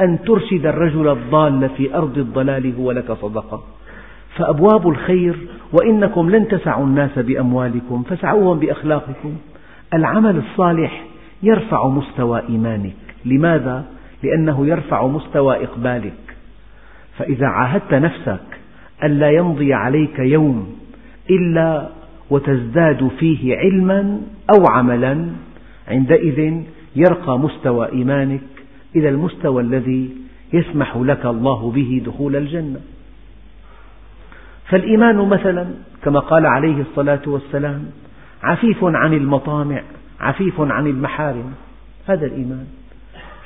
أن 0.00 0.18
ترشد 0.26 0.66
الرجل 0.66 1.08
الضال 1.08 1.68
في 1.76 1.94
أرض 1.94 2.18
الضلال 2.18 2.74
هو 2.74 2.92
لك 2.92 3.12
صدقة. 3.12 3.62
فأبواب 4.36 4.88
الخير 4.88 5.36
وإنكم 5.72 6.30
لن 6.30 6.48
تسعوا 6.48 6.86
الناس 6.86 7.18
بأموالكم 7.18 8.02
فسعوهم 8.02 8.58
بأخلاقكم. 8.58 9.36
العمل 9.94 10.36
الصالح 10.36 11.04
يرفع 11.42 11.88
مستوى 11.88 12.42
إيمانك. 12.48 12.96
لماذا؟ 13.24 13.84
لأنه 14.22 14.66
يرفع 14.66 15.06
مستوى 15.06 15.64
إقبالك. 15.64 16.27
فإذا 17.18 17.46
عاهدت 17.46 17.94
نفسك 17.94 18.40
ألا 19.04 19.30
يمضي 19.30 19.74
عليك 19.74 20.18
يوم 20.18 20.76
إلا 21.30 21.88
وتزداد 22.30 23.10
فيه 23.18 23.56
علما 23.56 24.20
أو 24.54 24.64
عملا 24.70 25.26
عندئذ 25.88 26.62
يرقى 26.96 27.38
مستوى 27.38 27.92
إيمانك 27.92 28.40
إلى 28.96 29.08
المستوى 29.08 29.62
الذي 29.62 30.10
يسمح 30.52 30.96
لك 30.96 31.26
الله 31.26 31.70
به 31.70 32.02
دخول 32.06 32.36
الجنة. 32.36 32.80
فالإيمان 34.68 35.16
مثلا 35.16 35.66
كما 36.04 36.20
قال 36.20 36.46
عليه 36.46 36.80
الصلاة 36.80 37.22
والسلام 37.26 37.84
عفيف 38.42 38.84
عن 38.84 39.14
المطامع 39.14 39.82
عفيف 40.20 40.60
عن 40.60 40.86
المحارم. 40.86 41.52
هذا 42.06 42.26
الإيمان. 42.26 42.66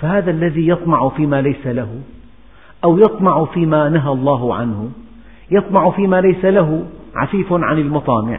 فهذا 0.00 0.30
الذي 0.30 0.68
يطمع 0.68 1.08
فيما 1.08 1.42
ليس 1.42 1.66
له. 1.66 2.00
أو 2.84 2.98
يطمع 2.98 3.44
فيما 3.44 3.88
نهى 3.88 4.12
الله 4.12 4.54
عنه 4.54 4.90
يطمع 5.50 5.90
فيما 5.90 6.20
ليس 6.20 6.44
له 6.44 6.84
عفيف 7.14 7.52
عن 7.52 7.78
المطامع 7.78 8.38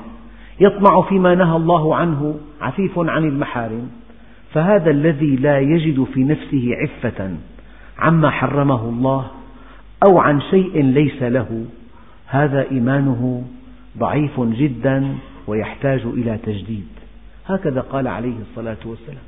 يطمع 0.60 1.02
فيما 1.02 1.36
نهى 1.36 1.56
الله 1.56 1.96
عنه 1.96 2.36
عفيف 2.62 3.00
عن 3.00 3.24
المحارم 3.24 3.90
فهذا 4.54 4.92
الذي 4.92 5.36
لا 5.36 5.60
يجد 5.60 6.04
في 6.04 6.24
نفسه 6.24 6.70
عفة 6.82 7.32
عما 8.00 8.30
حرمه 8.30 8.90
الله 8.90 9.26
أو 10.06 10.20
عن 10.20 10.42
شيء 10.42 10.84
ليس 10.84 11.24
له 11.24 11.66
هذا 12.28 12.72
إيمانه 12.72 13.44
ضعيف 13.98 14.42
جدا 14.42 15.16
ويحتاج 15.48 16.02
إلى 16.06 16.38
تجديد. 16.38 16.88
هكذا 17.48 17.82
قال 17.82 18.08
عليه 18.08 18.36
الصلاة 18.42 18.78
والسلام. 18.86 19.24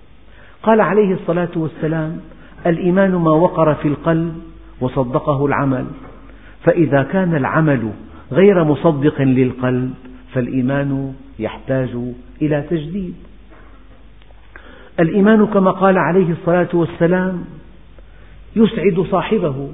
قال 0.64 0.82
عليه 0.82 1.14
الصلاة 1.14 1.50
والسلام 1.56 2.20
الإيمان 2.66 3.16
ما 3.16 3.32
وقر 3.32 3.74
في 3.74 3.88
القلب 3.88 4.42
وصدقه 4.82 5.46
العمل. 5.46 5.86
فإذا 6.64 7.04
كان 7.04 7.36
العمل 7.36 7.92
غير 8.32 8.64
مصدق 8.64 9.22
للقلب 9.22 9.94
فالإيمان 10.34 11.14
يحتاج 11.40 11.90
إلى 12.42 12.62
تجديد. 12.70 13.16
الإيمان 15.00 15.46
كما 15.46 15.72
قال 15.72 15.98
عليه 15.98 16.32
الصلاة 16.32 16.70
والسلام 16.74 17.46
يسعد 18.56 19.06
صاحبه 19.12 19.70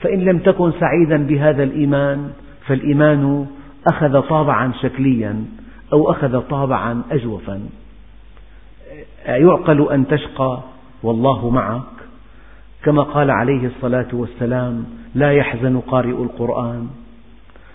فإن 0.00 0.20
لم 0.20 0.38
تكن 0.38 0.72
سعيدا 0.80 1.26
بهذا 1.26 1.62
الإيمان 1.62 2.30
فالإيمان 2.66 3.46
أخذ 3.86 4.20
طابعا 4.20 4.72
شكليا 4.82 5.44
أو 5.92 6.10
أخذ 6.10 6.40
طابعا 6.40 7.02
أجوفا. 7.10 7.60
يعقل 9.26 9.92
أن 9.92 10.06
تشقى 10.06 10.60
والله 11.02 11.50
معك 11.50 11.95
كما 12.86 13.02
قال 13.02 13.30
عليه 13.30 13.66
الصلاة 13.66 14.06
والسلام 14.12 14.84
لا 15.14 15.32
يحزن 15.32 15.80
قارئ 15.80 16.22
القرآن. 16.22 16.88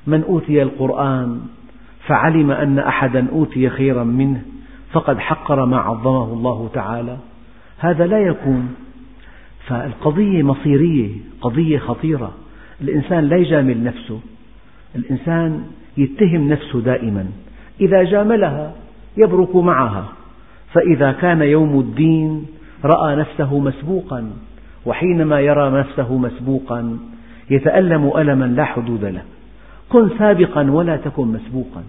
من 0.08 0.24
أوتي 0.24 0.62
القرآن 0.62 1.42
فعلم 2.08 2.52
أن 2.52 2.80
أحدا 2.80 3.28
أوتي 3.32 3.70
خيرا 3.70 4.04
منه 4.04 4.42
فقد 4.92 5.20
حقر 5.20 5.66
ما 5.66 5.78
عظمه 5.78 6.34
الله 6.34 6.70
تعالى. 6.74 7.18
هذا 7.78 8.08
لا 8.08 8.20
يكون. 8.20 8.76
فالقضية 9.68 10.44
مصيرية 10.44 11.10
قضية 11.42 11.78
خطيرة. 11.78 12.32
الإنسان 12.82 13.24
لا 13.24 13.38
يجامل 13.38 13.84
نفسه. 13.84 14.20
الإنسان 14.96 15.64
يتهم 15.98 16.48
نفسه 16.48 16.82
دائما. 16.82 17.26
إذا 17.82 18.04
جاملها 18.04 18.74
يبرك 19.18 19.56
معها. 19.56 20.06
فإذا 20.74 21.12
كان 21.12 21.42
يوم 21.42 21.80
الدين 21.80 22.46
رأى 22.86 23.16
نفسه 23.16 23.60
مسبوقا. 23.60 24.32
وحينما 24.86 25.40
يرى 25.40 25.80
نفسه 25.80 26.18
مسبوقا 26.18 27.00
يتألم 27.50 28.12
ألما 28.18 28.46
لا 28.46 28.66
حدود 28.66 29.06
له. 29.06 29.22
كن 29.90 30.10
سابقا 30.20 30.72
ولا 30.72 30.98
تكن 30.98 31.28
مسبوقا. 31.28 31.84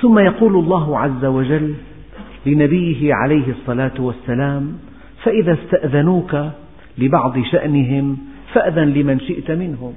ثم 0.00 0.18
يقول 0.18 0.56
الله 0.56 0.98
عز 0.98 1.24
وجل 1.24 1.74
لنبيه 2.46 3.14
عليه 3.14 3.50
الصلاة 3.50 3.92
والسلام 3.98 4.78
فإذا 5.22 5.52
استأذنوك 5.52 6.36
لبعض 6.98 7.42
شأنهم 7.42 8.18
فأذن 8.52 8.88
لمن 8.88 9.20
شئت 9.20 9.50
منهم. 9.50 9.92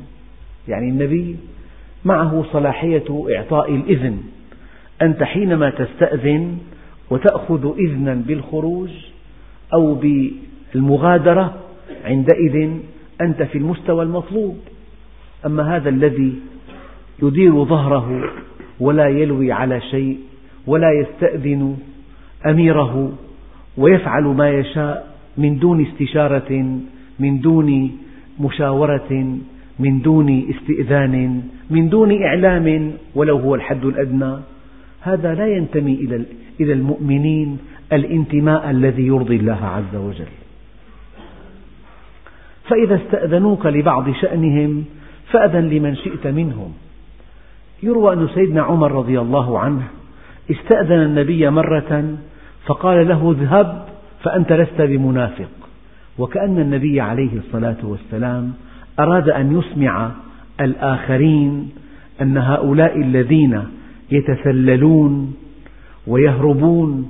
يعني 0.67 0.89
النبي 0.89 1.35
معه 2.05 2.45
صلاحية 2.51 3.25
إعطاء 3.37 3.75
الإذن. 3.75 4.23
أنت 5.01 5.23
حينما 5.23 5.69
تستأذن 5.69 6.57
وتأخذ 7.09 7.73
إذنا 7.77 8.13
بالخروج 8.13 8.89
أو 9.73 9.95
بالمغادرة 9.95 11.53
عندئذ 12.05 12.69
أنت 13.21 13.43
في 13.43 13.57
المستوى 13.57 14.03
المطلوب. 14.03 14.57
أما 15.45 15.75
هذا 15.75 15.89
الذي 15.89 16.33
يدير 17.23 17.63
ظهره 17.65 18.31
ولا 18.79 19.07
يلوي 19.07 19.51
على 19.51 19.81
شيء 19.81 20.19
ولا 20.67 20.91
يستأذن 20.91 21.77
أميره 22.45 23.13
ويفعل 23.77 24.23
ما 24.23 24.49
يشاء 24.49 25.15
من 25.37 25.59
دون 25.59 25.85
استشارة 25.85 26.79
من 27.19 27.39
دون 27.39 27.97
مشاورة 28.39 29.37
من 29.79 30.01
دون 30.01 30.45
استئذان 30.49 31.43
من 31.69 31.89
دون 31.89 32.23
إعلام 32.23 32.93
ولو 33.15 33.37
هو 33.37 33.55
الحد 33.55 33.85
الأدنى 33.85 34.35
هذا 35.01 35.33
لا 35.33 35.47
ينتمي 35.47 35.93
إلى 36.59 36.73
المؤمنين 36.73 37.57
الانتماء 37.93 38.69
الذي 38.69 39.07
يرضي 39.07 39.35
الله 39.35 39.65
عز 39.65 39.95
وجل. 39.95 40.33
فإذا 42.69 42.95
استأذنوك 42.95 43.65
لبعض 43.65 44.11
شأنهم 44.11 44.85
فأذن 45.31 45.69
لمن 45.69 45.95
شئت 45.95 46.27
منهم. 46.27 46.73
يروى 47.83 48.13
أن 48.13 48.27
سيدنا 48.35 48.61
عمر 48.61 48.91
رضي 48.91 49.19
الله 49.19 49.59
عنه 49.59 49.83
استأذن 50.51 51.01
النبي 51.01 51.49
مرة 51.49 52.17
فقال 52.65 53.07
له 53.07 53.31
اذهب 53.31 53.85
فأنت 54.23 54.53
لست 54.53 54.81
بمنافق. 54.81 55.49
وكأن 56.17 56.59
النبي 56.59 57.01
عليه 57.01 57.37
الصلاة 57.37 57.77
والسلام 57.83 58.53
أراد 58.99 59.29
أن 59.29 59.59
يسمع 59.59 60.11
الآخرين 60.61 61.69
أن 62.21 62.37
هؤلاء 62.37 63.01
الذين 63.01 63.63
يتسللون 64.11 65.35
ويهربون 66.07 67.09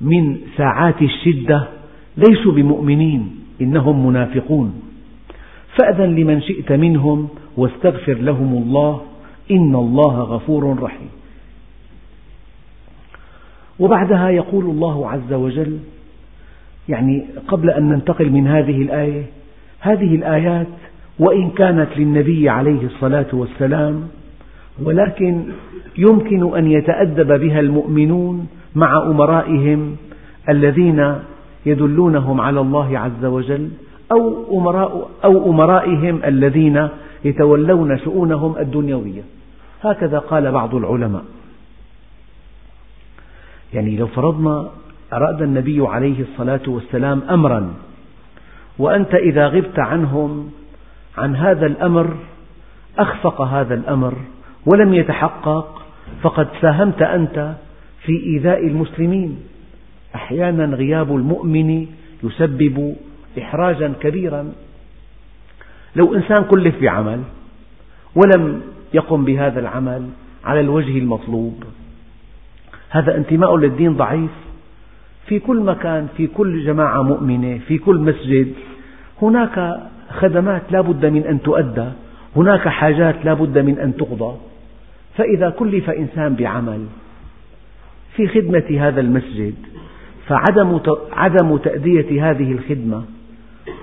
من 0.00 0.36
ساعات 0.56 1.02
الشدة 1.02 1.68
ليسوا 2.16 2.52
بمؤمنين 2.52 3.36
إنهم 3.60 4.06
منافقون. 4.06 4.82
فأذن 5.78 6.14
لمن 6.14 6.40
شئت 6.40 6.72
منهم 6.72 7.28
واستغفر 7.56 8.14
لهم 8.14 8.62
الله 8.62 9.02
إن 9.50 9.74
الله 9.74 10.20
غفور 10.20 10.82
رحيم. 10.82 11.08
وبعدها 13.78 14.30
يقول 14.30 14.64
الله 14.64 15.10
عز 15.10 15.32
وجل 15.32 15.78
يعني 16.88 17.24
قبل 17.48 17.70
أن 17.70 17.88
ننتقل 17.88 18.30
من 18.30 18.46
هذه 18.46 18.82
الآية 18.82 19.22
هذه 19.80 20.14
الآيات 20.14 20.66
وإن 21.18 21.50
كانت 21.50 21.88
للنبي 21.96 22.48
عليه 22.48 22.86
الصلاة 22.86 23.26
والسلام 23.32 24.08
ولكن 24.82 25.44
يمكن 25.98 26.56
أن 26.56 26.70
يتأدب 26.70 27.40
بها 27.40 27.60
المؤمنون 27.60 28.46
مع 28.74 29.02
أمرائهم 29.02 29.96
الذين 30.48 31.18
يدلونهم 31.66 32.40
على 32.40 32.60
الله 32.60 32.98
عز 32.98 33.24
وجل 33.24 33.70
أو, 34.12 34.58
أمراء 34.58 35.10
أو 35.24 35.50
أمرائهم 35.50 36.20
الذين 36.24 36.88
يتولون 37.24 37.98
شؤونهم 37.98 38.58
الدنيوية. 38.58 39.22
هكذا 39.82 40.18
قال 40.18 40.52
بعض 40.52 40.74
العلماء. 40.74 41.24
يعني 43.74 43.96
لو 43.96 44.06
فرضنا 44.06 44.70
أراد 45.12 45.42
النبي 45.42 45.86
عليه 45.86 46.20
الصلاة 46.22 46.60
والسلام 46.66 47.22
أمرا 47.30 47.74
وأنت 48.78 49.14
إذا 49.14 49.46
غبت 49.46 49.78
عنهم 49.78 50.50
عن 51.18 51.36
هذا 51.36 51.66
الأمر 51.66 52.16
أخفق 52.98 53.40
هذا 53.40 53.74
الأمر 53.74 54.14
ولم 54.66 54.94
يتحقق 54.94 55.82
فقد 56.22 56.48
ساهمت 56.60 57.02
أنت 57.02 57.54
في 58.02 58.12
إيذاء 58.12 58.66
المسلمين. 58.66 59.38
أحيانا 60.14 60.76
غياب 60.76 61.16
المؤمن 61.16 61.86
يسبب 62.24 62.96
إحراجا 63.38 63.92
كبيرا. 64.00 64.52
لو 65.96 66.14
إنسان 66.14 66.44
كلف 66.44 66.80
بعمل 66.80 67.22
ولم 68.14 68.60
يقم 68.94 69.24
بهذا 69.24 69.60
العمل 69.60 70.08
على 70.44 70.60
الوجه 70.60 70.98
المطلوب 70.98 71.64
هذا 72.90 73.16
انتماء 73.16 73.56
للدين 73.56 73.96
ضعيف. 73.96 74.30
في 75.26 75.38
كل 75.38 75.60
مكان 75.60 76.08
في 76.16 76.26
كل 76.26 76.64
جماعة 76.64 77.02
مؤمنة 77.02 77.58
في 77.58 77.78
كل 77.78 77.96
مسجد 77.96 78.52
هناك 79.22 79.80
خدمات 80.10 80.62
لا 80.70 80.80
بد 80.80 81.06
من 81.06 81.22
أن 81.22 81.42
تؤدى 81.42 81.88
هناك 82.36 82.68
حاجات 82.68 83.24
لا 83.24 83.34
بد 83.34 83.58
من 83.58 83.78
أن 83.78 83.96
تقضى. 83.96 84.36
فإذا 85.16 85.50
كلف 85.50 85.90
إنسان 85.90 86.34
بعمل 86.34 86.86
في 88.16 88.28
خدمة 88.28 88.64
هذا 88.78 89.00
المسجد 89.00 89.54
فعدم 90.26 90.80
عدم 91.12 91.56
تأدية 91.56 92.30
هذه 92.30 92.52
الخدمة 92.52 93.02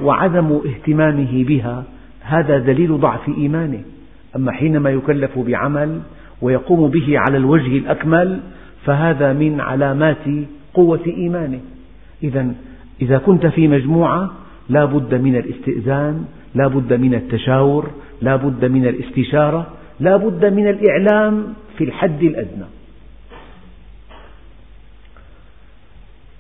وعدم 0.01 0.61
اهتمامه 0.65 1.43
بها 1.43 1.83
هذا 2.21 2.57
دليل 2.57 2.99
ضعف 2.99 3.29
إيمانه. 3.37 3.81
أما 4.35 4.51
حينما 4.51 4.89
يكلف 4.89 5.39
بعمل 5.39 6.01
ويقوم 6.41 6.89
به 6.89 7.19
على 7.19 7.37
الوجه 7.37 7.77
الأكمل 7.77 8.39
فهذا 8.85 9.33
من 9.33 9.61
علامات 9.61 10.25
قوة 10.73 11.05
إيمانه. 11.07 11.59
إذا 12.23 12.53
إذا 13.01 13.17
كنت 13.17 13.45
في 13.45 13.67
مجموعة 13.67 14.31
لا 14.69 14.85
بد 14.85 15.15
من 15.15 15.35
الاستئذان 15.35 16.25
لا 16.55 16.67
بد 16.67 16.93
من 16.93 17.13
التشاور 17.13 17.89
لا 18.21 18.35
بد 18.35 18.65
من 18.65 18.87
الاستشارة 18.87 19.67
لا 19.99 20.17
بد 20.17 20.45
من 20.45 20.67
الإعلام 20.67 21.53
في 21.77 21.83
الحد 21.83 22.23
الأدنى. 22.23 22.65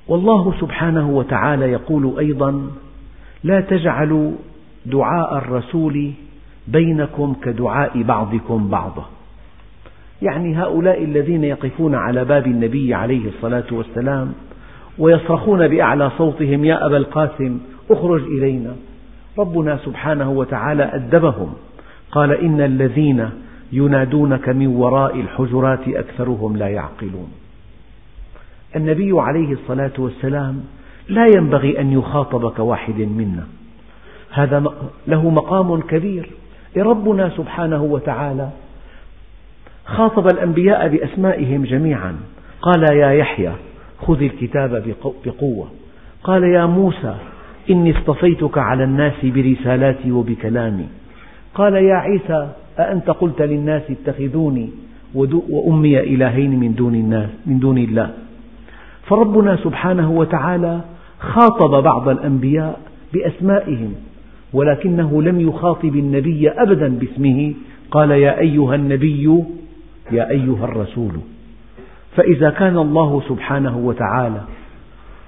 والله 0.07 0.53
سبحانه 0.59 1.09
وتعالى 1.09 1.71
يقول 1.71 2.19
أيضا 2.19 2.71
لا 3.43 3.61
تجعلوا 3.61 4.31
دعاء 4.85 5.37
الرسول 5.37 6.11
بينكم 6.67 7.35
كدعاء 7.43 8.03
بعضكم 8.03 8.69
بعضا. 8.69 9.05
يعني 10.21 10.57
هؤلاء 10.57 11.03
الذين 11.03 11.43
يقفون 11.43 11.95
على 11.95 12.25
باب 12.25 12.47
النبي 12.47 12.93
عليه 12.93 13.27
الصلاة 13.27 13.63
والسلام 13.71 14.33
ويصرخون 14.97 15.67
بأعلى 15.67 16.11
صوتهم 16.17 16.65
يا 16.65 16.85
أبا 16.85 16.97
القاسم 16.97 17.59
اخرج 17.91 18.23
إلينا. 18.23 18.75
ربنا 19.37 19.79
سبحانه 19.85 20.31
وتعالى 20.31 20.83
أدبهم. 20.83 21.53
قال 22.11 22.31
إن 22.31 22.61
الذين 22.61 23.29
ينادونك 23.73 24.49
من 24.49 24.67
وراء 24.67 25.19
الحجرات 25.19 25.87
أكثرهم 25.87 26.57
لا 26.57 26.67
يعقلون. 26.67 27.31
النبي 28.75 29.11
عليه 29.19 29.53
الصلاة 29.53 29.91
والسلام 29.97 30.63
لا 31.09 31.25
ينبغي 31.37 31.79
أن 31.79 31.91
يخاطب 31.91 32.51
كواحد 32.51 32.99
منا. 32.99 33.47
هذا 34.31 34.63
له 35.07 35.29
مقام 35.29 35.81
كبير. 35.81 36.29
ربنا 36.77 37.29
سبحانه 37.29 37.83
وتعالى 37.83 38.49
خاطب 39.85 40.27
الأنبياء 40.27 40.87
بأسمائهم 40.87 41.63
جميعا. 41.63 42.15
قال 42.61 42.83
يا 42.97 43.11
يحيى 43.11 43.51
خذ 44.01 44.21
الكتاب 44.21 44.95
بقوة. 45.25 45.67
قال 46.23 46.43
يا 46.43 46.65
موسى 46.65 47.15
إني 47.69 47.97
اصطفيتك 47.97 48.57
على 48.57 48.83
الناس 48.83 49.13
برسالاتي 49.23 50.11
وبكلامي. 50.11 50.87
قال 51.55 51.73
يا 51.73 51.95
عيسى 51.95 52.51
أأنت 52.79 53.09
قلت 53.09 53.41
للناس 53.41 53.81
اتخذوني 53.89 54.69
وأمي 55.49 55.99
إلهين 55.99 56.59
من 56.59 56.75
دون 56.75 56.95
الناس 56.95 57.29
من 57.45 57.59
دون 57.59 57.77
الله. 57.77 58.13
فربنا 59.07 59.55
سبحانه 59.55 60.11
وتعالى 60.11 60.81
خاطب 61.19 61.83
بعض 61.83 62.09
الأنبياء 62.09 62.79
بأسمائهم 63.13 63.93
ولكنه 64.53 65.21
لم 65.21 65.41
يخاطب 65.41 65.95
النبي 65.95 66.49
أبدا 66.49 66.99
باسمه. 66.99 67.53
قال 67.91 68.11
يا 68.11 68.39
أيها 68.39 68.75
النبي 68.75 69.43
يا 70.11 70.29
أيها 70.29 70.65
الرسول. 70.65 71.11
فإذا 72.15 72.49
كان 72.49 72.77
الله 72.77 73.21
سبحانه 73.29 73.77
وتعالى 73.77 74.41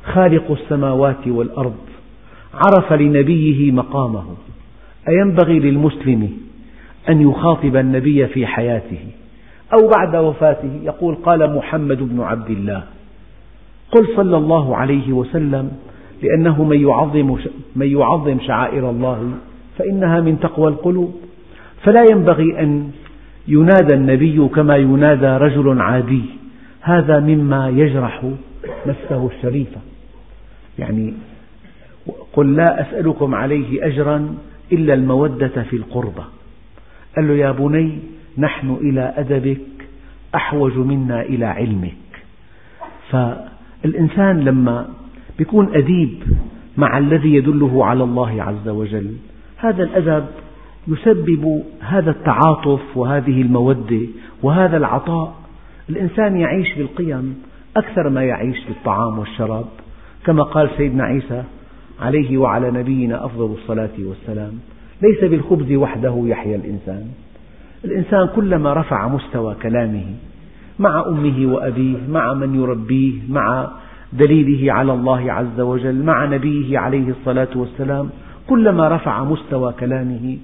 خالق 0.03 0.51
السماوات 0.51 1.27
والأرض 1.27 1.75
عرف 2.53 2.93
لنبيه 2.93 3.71
مقامه. 3.71 4.23
أينبغي 5.09 5.59
للمسلم 5.59 6.44
أن 7.09 7.29
يخاطب 7.29 7.75
النبي 7.75 8.27
في 8.27 8.47
حياته 8.47 8.99
أو 9.73 9.87
بعد 9.87 10.15
وفاته. 10.15 10.79
يقول 10.83 11.15
قال 11.15 11.55
محمد 11.55 11.97
بن 11.97 12.21
عبد 12.21 12.49
الله 12.49 12.83
قل 13.91 14.07
صلى 14.15 14.37
الله 14.37 14.77
عليه 14.77 15.13
وسلم 15.13 15.71
لأنه 16.23 16.63
من 16.63 16.81
يعظم, 16.81 17.37
من 17.75 17.87
يعظم 17.87 18.39
شعائر 18.39 18.89
الله 18.89 19.31
فإنها 19.77 20.21
من 20.21 20.39
تقوى 20.39 20.67
القلوب. 20.67 21.15
فلا 21.83 22.03
ينبغي 22.11 22.59
أن 22.59 22.91
ينادى 23.47 23.93
النبي 23.93 24.47
كما 24.47 24.75
ينادى 24.75 25.27
رجل 25.27 25.81
عادي. 25.81 26.23
هذا 26.81 27.19
مما 27.19 27.69
يجرح 27.69 28.23
نفسه 28.85 29.29
الشريفة. 29.35 29.77
يعني 30.79 31.13
قل 32.33 32.55
لا 32.55 32.81
أسألكم 32.81 33.35
عليه 33.35 33.85
أجرا 33.87 34.35
إلا 34.71 34.93
المودة 34.93 35.63
في 35.69 35.75
القربة. 35.75 36.23
قال 37.15 37.27
له 37.27 37.33
يا 37.33 37.51
بني 37.51 37.99
نحن 38.37 38.77
إلى 38.81 39.13
أدبك 39.17 39.61
أحوج 40.35 40.77
منا 40.77 41.21
إلى 41.21 41.45
علمك. 41.45 41.93
فالإنسان 43.09 44.39
لما 44.39 44.87
يكون 45.39 45.75
أديب 45.75 46.23
مع 46.77 46.97
الذي 46.97 47.33
يدله 47.33 47.85
على 47.85 48.03
الله 48.03 48.43
عز 48.43 48.67
وجل 48.67 49.15
هذا 49.57 49.83
الأدب 49.83 50.25
يسبب 50.87 51.63
هذا 51.79 52.11
التعاطف 52.11 52.97
وهذه 52.97 53.41
المودة 53.41 54.01
وهذا 54.43 54.77
العطاء. 54.77 55.35
الإنسان 55.89 56.37
يعيش 56.37 56.73
بالقيم 56.73 57.41
أكثر 57.77 58.09
ما 58.09 58.23
يعيش 58.23 58.57
بالطعام 58.67 59.19
والشراب. 59.19 59.65
كما 60.25 60.43
قال 60.43 60.69
سيدنا 60.77 61.03
عيسى 61.03 61.43
عليه 62.01 62.37
وعلى 62.37 62.71
نبينا 62.71 63.25
أفضل 63.25 63.55
الصلاة 63.61 63.93
والسلام 63.99 64.59
ليس 65.05 65.31
بالخبز 65.31 65.71
وحده 65.71 66.23
يحيا 66.25 66.55
الإنسان. 66.55 67.05
الإنسان 67.85 68.27
كلما 68.35 68.73
رفع 68.73 69.07
مستوى 69.07 69.55
كلامه 69.61 70.05
مع 70.79 71.05
أمه 71.07 71.53
وأبيه 71.53 71.97
مع 72.09 72.33
من 72.33 72.55
يربيه 72.55 73.13
مع 73.29 73.71
دليله 74.13 74.73
على 74.73 74.93
الله 74.93 75.31
عز 75.31 75.59
وجل 75.59 76.03
مع 76.03 76.25
نبيه 76.25 76.79
عليه 76.79 77.09
الصلاة 77.09 77.47
والسلام 77.55 78.09
كلما 78.47 78.87
رفع 78.87 79.23
مستوى 79.23 79.73
كلامه 79.79 80.37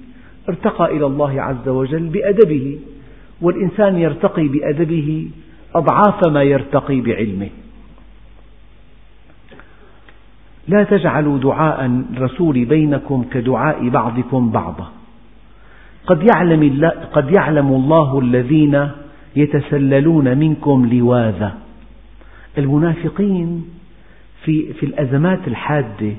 ارتقى 0.48 0.96
إلى 0.96 1.06
الله 1.06 1.42
عز 1.42 1.68
وجل 1.68 2.08
بأدبه. 2.08 2.78
والإنسان 3.40 3.96
يرتقي 3.96 4.48
بأدبه 4.48 5.28
أضعاف 5.74 6.28
ما 6.28 6.42
يرتقي 6.42 7.00
بعلمه. 7.00 7.48
لا 10.68 10.84
تجعلوا 10.84 11.38
دعاء 11.38 12.04
الرسول 12.16 12.64
بينكم 12.64 13.24
كدعاء 13.32 13.88
بعضكم 13.88 14.50
بعضا. 14.50 14.88
قد 16.06 16.28
يعلم, 16.34 16.62
الله 16.62 16.88
قد 16.88 17.30
يعلم 17.30 17.68
الله 17.68 18.18
الذين 18.18 18.88
يتسللون 19.36 20.38
منكم 20.38 20.88
لواذا. 20.92 21.54
المنافقين 22.58 23.64
في, 24.44 24.72
في 24.72 24.86
الأزمات 24.86 25.48
الحادة 25.48 26.12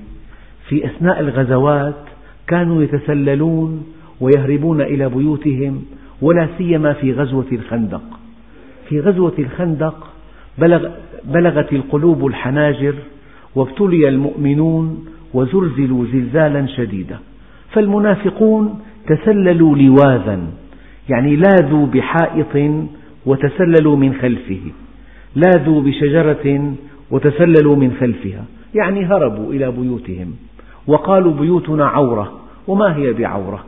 في 0.68 0.86
أثناء 0.86 1.20
الغزوات 1.20 1.96
كانوا 2.48 2.84
يتسللون 2.84 3.86
ويهربون 4.20 4.82
إلى 4.82 5.10
بيوتهم 5.10 5.84
ولا 6.22 6.48
سيما 6.58 6.94
في 6.94 7.14
غزوة 7.14 7.48
الخندق. 7.52 8.04
في 8.90 9.00
غزوة 9.00 9.34
الخندق 9.40 10.08
بلغ 10.58 10.90
بلغت 11.24 11.74
القلوب 11.74 12.26
الحناجر 12.26 12.96
وابتلي 13.56 14.10
المؤمنون 14.10 15.06
وزلزلوا 15.34 16.06
زلزالا 16.14 16.66
شديدا. 16.68 17.20
فالمنافقون 17.72 18.80
تسللوا 19.08 19.76
لواذا 19.76 20.40
يعني 21.10 21.36
لاذوا 21.36 21.86
بحائط 21.86 22.74
وتسللوا 23.26 23.96
من 23.96 24.14
خلفه. 24.14 24.62
لاذوا 25.36 25.82
بشجرة 25.82 26.74
وتسللوا 27.12 27.76
من 27.76 27.92
خلفها 28.00 28.46
يعني 28.76 29.06
هربوا 29.06 29.54
إلى 29.54 29.72
بيوتهم. 29.72 30.34
وقالوا 30.88 31.34
بيوتنا 31.34 31.86
عورة 31.86 32.40
وما 32.68 32.96
هي 32.96 33.14
بعورة؟ 33.14 33.66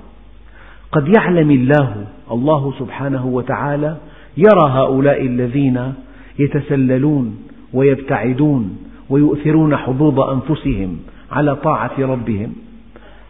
قد 0.91 1.07
يعلم 1.17 1.51
الله 1.51 2.05
الله 2.31 2.73
سبحانه 2.79 3.25
وتعالى 3.25 3.97
يرى 4.37 4.69
هؤلاء 4.69 5.25
الذين 5.25 5.93
يتسللون 6.39 7.37
ويبتعدون 7.73 8.77
ويؤثرون 9.09 9.77
حظوظ 9.77 10.19
أنفسهم 10.19 10.97
على 11.31 11.55
طاعة 11.55 11.91
ربهم. 11.99 12.53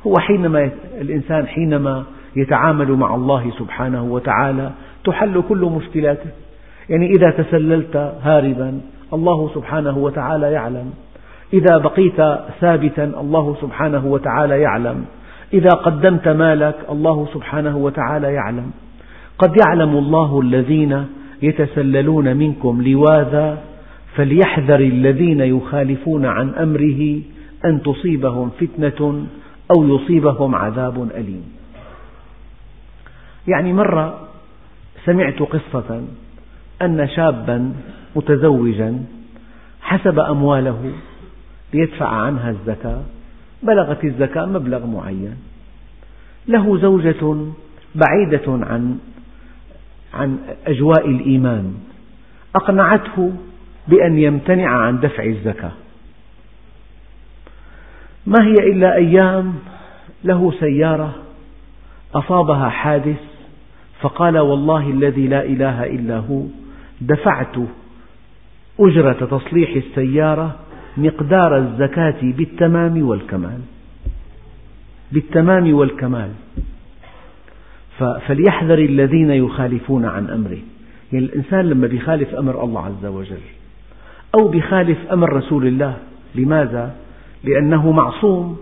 هو 0.07 0.13
حينما 0.19 0.69
الإنسان 1.01 1.47
حينما 1.47 2.03
يتعامل 2.35 2.91
مع 2.91 3.15
الله 3.15 3.51
سبحانه 3.59 4.03
وتعالى 4.03 4.71
تحل 5.03 5.43
كل 5.49 5.71
مشكلاته. 5.77 6.29
يعني 6.89 7.09
إذا 7.09 7.29
تسللت 7.29 8.13
هاربا 8.23 8.81
الله 9.13 9.49
سبحانه 9.55 9.97
وتعالى 9.97 10.51
يعلم. 10.51 10.93
إذا 11.53 11.77
بقيت 11.77 12.21
ثابتا 12.59 13.03
الله 13.03 13.55
سبحانه 13.61 14.05
وتعالى 14.05 14.61
يعلم. 14.61 15.05
إذا 15.53 15.69
قدمت 15.69 16.27
مالك 16.27 16.75
الله 16.91 17.27
سبحانه 17.33 17.77
وتعالى 17.77 18.33
يعلم. 18.33 18.71
قد 19.39 19.57
يعلم 19.67 19.97
الله 19.97 20.39
الذين 20.39 21.05
يتسللون 21.41 22.37
منكم 22.37 22.81
لواذا 22.81 23.57
فليحذر 24.15 24.79
الذين 24.79 25.39
يخالفون 25.39 26.25
عن 26.25 26.49
أمره 26.49 27.21
أن 27.65 27.81
تصيبهم 27.83 28.49
فتنة 28.49 29.27
أو 29.71 29.95
يصيبهم 29.95 30.55
عذاب 30.55 31.11
أليم. 31.15 31.43
يعني 33.47 33.73
مرة 33.73 34.27
سمعت 35.05 35.39
قصة 35.39 36.03
أن 36.81 37.07
شابا 37.15 37.73
متزوجا 38.15 39.05
حسب 39.81 40.19
أمواله 40.19 40.91
ليدفع 41.73 42.07
عنها 42.07 42.49
الزكاة 42.49 43.01
بلغت 43.63 44.03
الزكاة 44.03 44.45
مبلغ 44.45 44.85
معين. 44.85 45.35
له 46.47 46.77
زوجة 46.77 47.37
بعيدة 47.95 48.47
عن 48.47 48.97
عن 50.13 50.37
أجواء 50.67 51.09
الإيمان. 51.09 51.73
أقنعته 52.55 53.33
بأن 53.87 54.19
يمتنع 54.19 54.69
عن 54.69 54.99
دفع 54.99 55.23
الزكاة. 55.23 55.71
ما 58.27 58.45
هي 58.45 58.53
إلا 58.71 58.95
أيام 58.95 59.53
له 60.23 60.53
سيارة 60.59 61.15
أصابها 62.15 62.69
حادث 62.69 63.21
فقال 64.01 64.37
والله 64.37 64.89
الذي 64.89 65.27
لا 65.27 65.45
إله 65.45 65.85
إلا 65.85 66.17
هو 66.17 66.41
دفعت 67.01 67.55
أجرة 68.79 69.25
تصليح 69.25 69.75
السيارة 69.75 70.55
مقدار 70.97 71.57
الزكاة 71.57 72.21
بالتمام 72.21 73.07
والكمال. 73.07 73.59
بالتمام 75.11 75.73
والكمال. 75.73 76.31
فليحذر 78.27 78.77
الذين 78.77 79.29
يخالفون 79.29 80.05
عن 80.05 80.29
أمره. 80.29 80.57
يعني 81.13 81.25
الإنسان 81.25 81.69
لما 81.69 81.87
يخالف 81.87 82.35
أمر 82.35 82.63
الله 82.63 82.85
عز 82.85 83.05
وجل 83.05 83.54
أو 84.39 84.53
يخالف 84.53 84.97
أمر 85.11 85.33
رسول 85.33 85.67
الله. 85.67 85.93
لماذا؟ 86.35 86.95
لأنه 87.43 87.91
معصوم 87.91 88.57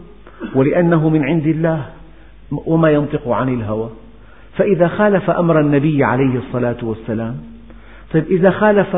ولأنه 0.55 1.09
من 1.09 1.23
عند 1.23 1.47
الله 1.47 1.86
وما 2.51 2.91
ينطق 2.91 3.27
عن 3.27 3.53
الهوى. 3.53 3.89
فإذا 4.57 4.88
خالف 4.88 5.29
أمر 5.29 5.59
النبي 5.59 6.03
عليه 6.03 6.38
الصلاة 6.38 6.77
والسلام 6.83 7.38
طيب 8.13 8.23
إذا 8.31 8.49
خالف 8.49 8.97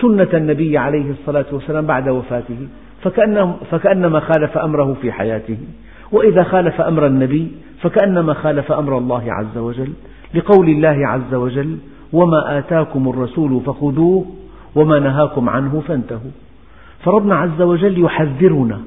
سنة 0.00 0.28
النبي 0.34 0.78
عليه 0.78 1.10
الصلاة 1.10 1.46
والسلام 1.52 1.86
بعد 1.86 2.08
وفاته 2.08 2.56
فكأنما 3.70 4.20
خالف 4.20 4.58
أمره 4.58 4.96
في 5.02 5.12
حياته. 5.12 5.58
وإذا 6.12 6.42
خالف 6.42 6.80
أمر 6.80 7.06
النبي 7.06 7.52
فكأنما 7.82 8.34
خالف 8.34 8.72
أمر 8.72 8.98
الله 8.98 9.32
عز 9.32 9.58
وجل. 9.58 9.92
لقول 10.34 10.68
الله 10.68 11.06
عز 11.06 11.34
وجل 11.34 11.78
وما 12.12 12.58
آتاكم 12.58 13.08
الرسول 13.08 13.60
فخذوه 13.66 14.26
وما 14.76 14.98
نهاكم 14.98 15.48
عنه 15.48 15.82
فانتهوا. 15.88 16.30
فربنا 17.04 17.34
عز 17.34 17.62
وجل 17.62 18.04
يحذرنا 18.04 18.80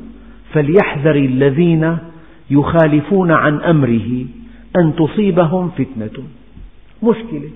فليحذر 0.54 1.15
الذين 1.15 1.97
يخالفون 2.49 3.32
عن 3.32 3.62
أمره 3.62 4.25
أن 4.78 4.95
تصيبهم 4.95 5.69
فتنة. 5.69 6.23
مشكلة. 7.04 7.49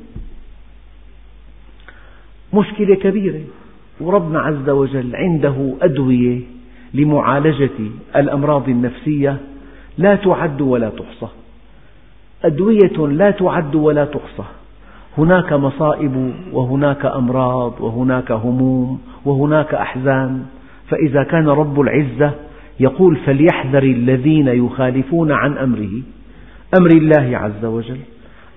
مشكلة 2.54 2.96
كبيرة. 2.96 3.42
وربنا 4.00 4.40
عز 4.40 4.70
وجل 4.70 5.16
عنده 5.16 5.74
أدوية 5.82 6.42
لمعالجة 6.94 7.80
الأمراض 8.16 8.70
النفسية 8.70 9.38
لا 9.98 10.16
تعد 10.16 10.62
ولا 10.62 10.90
تحصى. 10.90 11.32
أدوية 12.44 13.08
لا 13.08 13.32
تعد 13.32 13.76
ولا 13.76 14.06
تحصى. 14.06 14.44
هناك 15.18 15.54
مصائب 15.54 16.34
وهناك 16.52 17.06
أمراض 17.06 17.82
وهناك 17.82 18.32
هموم 18.32 19.02
وهناك 19.26 19.74
أحزان. 19.74 20.46
فإذا 20.90 21.24
كان 21.24 21.48
رب 21.48 21.82
العزة 21.82 22.32
يقول 22.80 23.16
فليحذر 23.16 23.84
الذين 23.84 24.48
يخالفون 24.48 25.32
عن 25.32 25.58
أمره 25.58 25.92
أمر 26.80 26.90
الله 26.92 27.38
عز 27.38 27.66
وجل 27.66 28.00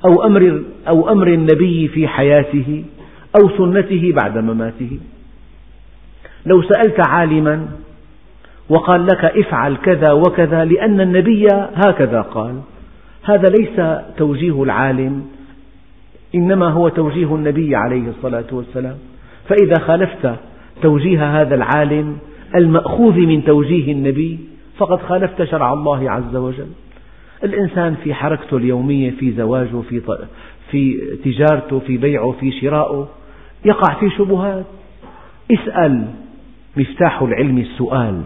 أو 0.04 0.26
أمر, 0.26 0.62
أو 0.88 1.12
أمر 1.12 1.26
النبي 1.26 1.88
في 1.88 2.08
حياته 2.08 2.84
أو 3.42 3.48
سنته 3.48 4.12
بعد 4.12 4.38
مماته. 4.38 4.98
لو 6.46 6.62
سألت 6.62 7.08
عالما 7.08 7.68
وقال 8.68 9.06
لك 9.06 9.24
افعل 9.24 9.76
كذا 9.76 10.12
وكذا 10.12 10.64
لأن 10.64 11.00
النبي 11.00 11.46
هكذا 11.86 12.20
قال 12.20 12.60
هذا 13.22 13.48
ليس 13.48 14.00
توجيه 14.16 14.62
العالم 14.62 15.24
إنما 16.36 16.68
هو 16.68 16.88
توجيه 16.88 17.34
النبي 17.34 17.76
عليه 17.76 18.08
الصلاة 18.08 18.44
والسلام. 18.52 18.96
فإذا 19.48 19.74
خالفت 19.86 20.34
توجيه 20.82 21.40
هذا 21.40 21.54
العالم 21.54 22.18
المأخوذ 22.54 23.20
من 23.20 23.44
توجيه 23.44 23.92
النبي 23.92 24.38
فقد 24.76 25.00
خالفت 25.00 25.44
شرع 25.44 25.72
الله 25.72 26.10
عز 26.10 26.36
وجل. 26.36 26.68
الإنسان 27.44 27.94
في 28.04 28.14
حركته 28.14 28.56
اليومية 28.56 29.10
في 29.10 29.32
زواجه 29.32 29.80
في, 29.80 30.00
في 30.70 31.00
تجارته 31.24 31.78
في 31.78 31.96
بيعه 31.96 32.34
في 32.40 32.52
شرائه 32.52 33.08
يقع 33.64 33.94
في 33.94 34.10
شبهات. 34.10 34.64
اسأل 35.52 36.04
مفتاح 36.76 37.22
العلم 37.22 37.58
السؤال 37.58 38.22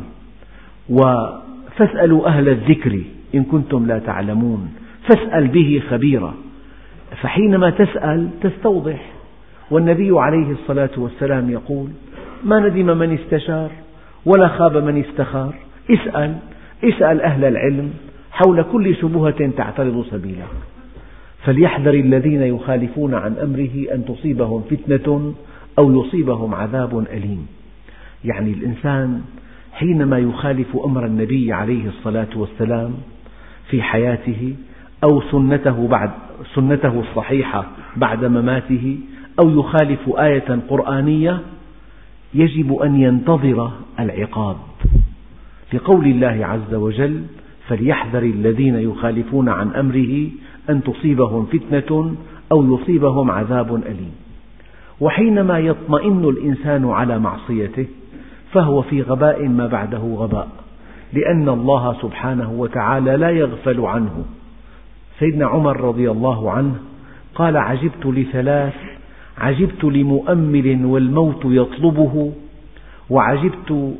فاسألوا 1.76 2.26
أهل 2.26 2.48
الذكر 2.48 3.00
إن 3.34 3.44
كنتم 3.44 3.86
لا 3.86 3.98
تعلمون. 3.98 4.72
فاسأل 5.08 5.48
به 5.48 5.82
خبيرا. 5.90 6.34
فحينما 7.22 7.70
تسأل 7.70 8.28
تستوضح. 8.40 9.12
والنبي 9.70 10.10
عليه 10.20 10.50
الصلاة 10.50 10.90
والسلام 10.96 11.50
يقول 11.50 11.88
ما 12.44 12.58
ندم 12.58 12.98
من 12.98 13.18
استشار 13.18 13.70
ولا 14.26 14.48
خاب 14.48 14.76
من 14.76 15.04
استخار. 15.04 15.54
اسأل 15.90 16.36
اسأل 16.84 17.20
أهل 17.20 17.44
العلم 17.44 17.90
حول 18.32 18.62
كل 18.62 18.96
شبهة 18.96 19.50
تعترض 19.56 20.04
سبيلك. 20.10 20.48
فليحذر 21.44 21.94
الذين 21.94 22.42
يخالفون 22.42 23.14
عن 23.14 23.36
أمره 23.36 23.94
أن 23.94 24.04
تصيبهم 24.04 24.62
فتنة 24.70 25.34
أو 25.78 26.00
يصيبهم 26.00 26.54
عذاب 26.54 26.98
أليم. 26.98 27.46
يعني 28.24 28.50
الإنسان 28.50 29.22
حينما 29.72 30.18
يخالف 30.18 30.76
أمر 30.84 31.06
النبي 31.06 31.52
عليه 31.52 31.88
الصلاة 31.88 32.28
والسلام 32.36 32.94
في 33.70 33.82
حياته 33.82 34.54
أو 35.04 35.20
سنته 35.20 35.88
بعد 35.88 36.10
سنته 36.54 37.00
الصحيحة 37.00 37.66
بعد 37.96 38.24
مماته 38.24 38.98
أو 39.40 39.50
يخالف 39.60 40.08
آية 40.18 40.58
قرآنية 40.68 41.40
يجب 42.34 42.74
أن 42.74 43.00
ينتظر 43.00 43.70
العقاب. 44.00 44.56
لقول 45.72 46.06
الله 46.06 46.46
عز 46.46 46.74
وجل 46.74 47.22
فليحذر 47.68 48.22
الذين 48.22 48.74
يخالفون 48.74 49.48
عن 49.48 49.70
أمره 49.70 50.28
أن 50.70 50.82
تصيبهم 50.82 51.46
فتنة 51.46 52.14
أو 52.52 52.74
يصيبهم 52.74 53.30
عذاب 53.30 53.74
أليم. 53.74 54.12
وحينما 55.00 55.58
يطمئن 55.58 56.24
الإنسان 56.24 56.90
على 56.90 57.18
معصيته 57.18 57.86
فهو 58.52 58.82
في 58.82 59.02
غباء 59.02 59.48
ما 59.48 59.66
بعده 59.66 59.98
غباء 59.98 60.48
لأن 61.12 61.48
الله 61.48 61.96
سبحانه 62.02 62.52
وتعالى 62.52 63.16
لا 63.16 63.30
يغفل 63.30 63.80
عنه. 63.80 64.24
سيدنا 65.20 65.46
عمر 65.46 65.80
رضي 65.80 66.10
الله 66.10 66.50
عنه 66.50 66.74
قال 67.34 67.56
عجبت 67.56 68.06
لثلاث 68.06 68.74
عجبت 69.38 69.84
لمؤمل 69.84 70.84
والموت 70.84 71.40
يطلبه 71.44 72.32
وعجبت 73.10 73.94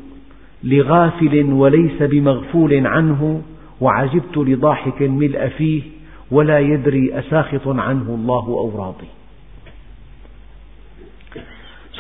لغافل 0.65 1.53
وليس 1.53 2.03
بمغفول 2.03 2.87
عنه 2.87 3.43
وعجبت 3.81 4.37
لضاحك 4.37 5.03
ملء 5.03 5.49
فيه 5.49 5.83
ولا 6.31 6.59
يدري 6.59 7.19
أساخط 7.19 7.69
عنه 7.69 8.15
الله 8.15 8.47
أو 8.47 8.73
راضي. 8.79 9.09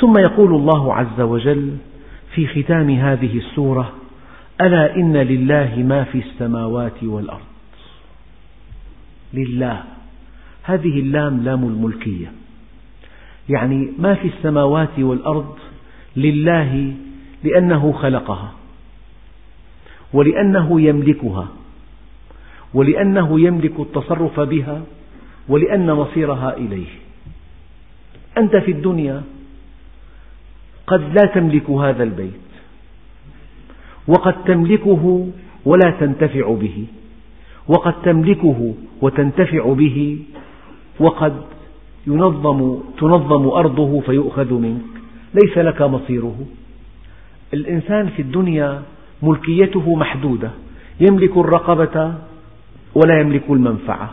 ثم 0.01 0.19
يقول 0.19 0.55
الله 0.55 0.95
عز 0.95 1.21
وجل 1.21 1.77
في 2.35 2.47
ختام 2.47 2.91
هذه 2.91 3.39
السورة 3.39 3.93
ألا 4.61 4.97
إن 4.97 5.17
لله 5.17 5.75
ما 5.77 6.05
في 6.05 6.19
السماوات 6.19 7.03
والأرض؟ 7.03 7.50
لله. 9.35 9.83
هذه 10.63 10.99
اللام 11.01 11.45
لام 11.45 11.65
الملكية. 11.65 12.33
يعني 13.49 13.93
ما 13.99 14.15
في 14.15 14.29
السماوات 14.29 14.99
والأرض 14.99 15.59
لله 16.17 16.95
لأنه 17.45 17.93
خلقها 17.93 18.53
ولأنه 20.13 20.81
يملكها 20.81 21.49
ولأنه 22.75 23.41
يملك 23.41 23.81
التصرف 23.81 24.41
بها 24.41 24.83
ولأن 25.49 25.93
مصيرها 25.93 26.57
إليه. 26.57 26.89
أنت 28.39 28.57
في 28.57 28.71
الدنيا 28.71 29.23
قد 30.87 31.01
لا 31.01 31.27
تملك 31.35 31.71
هذا 31.71 32.03
البيت 32.03 32.41
وقد 34.09 34.45
تملكه 34.45 35.29
ولا 35.65 35.91
تنتفع 36.01 36.55
به. 36.55 36.87
وقد 37.71 37.95
تملكه 38.03 38.75
وتنتفع 39.03 39.73
به 39.73 40.19
وقد 41.01 41.33
ينظم 42.07 42.79
تنظم 43.01 43.49
أرضه 43.49 44.01
فيؤخذ 44.01 44.55
منك. 44.55 44.91
ليس 45.35 45.59
لك 45.59 45.83
مصيره. 45.83 46.39
الإنسان 47.55 48.09
في 48.09 48.23
الدنيا 48.23 48.83
ملكيته 49.23 49.95
محدودة. 49.95 50.51
يملك 51.01 51.37
الرقبة 51.37 52.15
ولا 52.95 53.21
يملك 53.21 53.51
المنفعة. 53.51 54.11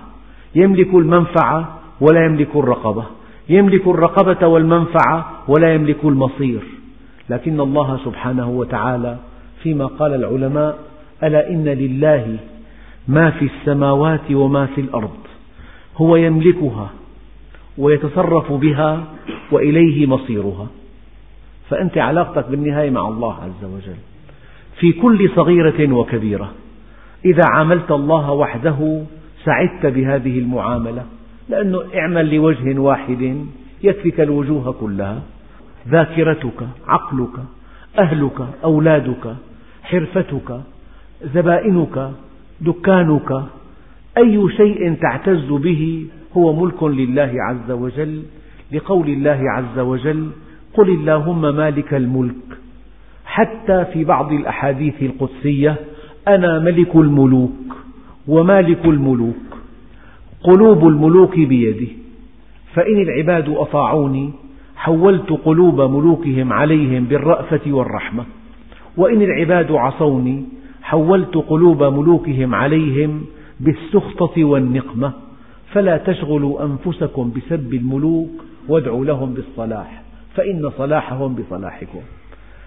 يملك 0.55 0.93
المنفعة 0.93 1.79
ولا 2.01 2.25
يملك 2.25 2.55
الرقبة. 2.55 3.03
يملك 3.49 3.87
الرقبة 3.87 4.47
والمنفعة 4.47 5.31
ولا 5.47 5.73
يملك 5.73 6.05
المصير. 6.05 6.61
لكن 7.29 7.59
الله 7.59 7.99
سبحانه 8.05 8.49
وتعالى 8.49 9.17
فيما 9.63 9.85
قال 9.85 10.13
العلماء 10.13 10.79
ألا 11.23 11.49
إن 11.49 11.65
لله 11.65 12.37
ما 13.07 13.29
في 13.29 13.45
السماوات 13.45 14.31
وما 14.31 14.65
في 14.65 14.81
الأرض. 14.81 15.17
هو 15.97 16.15
يملكها 16.15 16.89
ويتصرف 17.77 18.51
بها 18.51 19.03
وإليه 19.51 20.07
مصيرها. 20.07 20.67
فأنت 21.69 21.97
علاقتك 21.97 22.49
بالنهاية 22.49 22.89
مع 22.89 23.07
الله 23.07 23.33
عز 23.33 23.65
وجل. 23.65 23.97
في 24.79 24.91
كل 24.91 25.29
صغيرة 25.35 25.93
وكبيرة. 25.93 26.51
إذا 27.25 27.43
عاملت 27.51 27.91
الله 27.91 28.31
وحده 28.31 29.03
سعدت 29.45 29.85
بهذه 29.85 30.39
المعاملة. 30.39 31.05
لأنه 31.49 31.83
اعمل 31.95 32.35
لوجه 32.35 32.79
واحد 32.79 33.45
يكفك 33.83 34.19
الوجوه 34.19 34.71
كلها. 34.71 35.21
ذاكرتك 35.87 36.67
عقلك 36.87 37.39
أهلك 37.99 38.47
أولادك 38.63 39.35
حرفتك 39.83 40.61
زبائنك 41.33 42.11
دكانك 42.61 43.43
أي 44.17 44.49
شيء 44.57 44.93
تعتز 44.93 45.49
به 45.49 46.05
هو 46.37 46.65
ملك 46.65 46.83
لله 46.83 47.31
عز 47.49 47.71
وجل. 47.71 48.23
لقول 48.71 49.09
الله 49.09 49.39
عز 49.51 49.79
وجل 49.79 50.29
قل 50.73 50.89
اللهم 50.89 51.41
مالك 51.41 51.93
الملك. 51.93 52.57
حتى 53.25 53.85
في 53.93 54.03
بعض 54.03 54.31
الأحاديث 54.33 54.93
القدسية 55.01 55.75
أنا 56.27 56.59
ملك 56.59 56.95
الملوك 56.95 57.75
ومالك 58.27 58.85
الملوك. 58.85 59.35
قلوب 60.43 60.87
الملوك 60.87 61.39
بيدي. 61.39 61.89
فإن 62.73 63.01
العباد 63.01 63.49
أطاعوني 63.49 64.31
حولت 64.75 65.29
قلوب 65.29 65.81
ملوكهم 65.81 66.53
عليهم 66.53 67.03
بالرأفة 67.03 67.71
والرحمة. 67.71 68.25
وإن 68.97 69.21
العباد 69.21 69.71
عصوني 69.71 70.45
حولت 70.87 71.35
قلوب 71.35 71.83
ملوكهم 71.83 72.55
عليهم 72.55 73.25
بالسخطة 73.59 74.43
والنقمة 74.43 75.13
فلا 75.71 75.97
تشغلوا 75.97 76.65
أنفسكم 76.65 77.31
بسب 77.35 77.73
الملوك 77.73 78.29
وادعوا 78.67 79.05
لهم 79.05 79.33
بالصلاح 79.33 80.01
فإن 80.35 80.71
صلاحهم 80.77 81.35
بصلاحكم. 81.35 81.99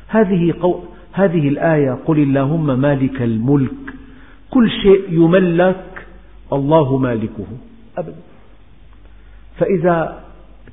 هذه, 0.08 0.54
قو... 0.60 0.80
هذه 1.12 1.48
الآية 1.48 1.98
قل 2.06 2.18
اللهم 2.18 2.80
مالك 2.80 3.22
الملك 3.22 3.94
كل 4.50 4.70
شيء 4.70 5.04
يملك 5.10 6.06
الله 6.52 6.98
مالكه 6.98 7.46
أبدا. 7.98 8.22
فإذا 9.56 10.20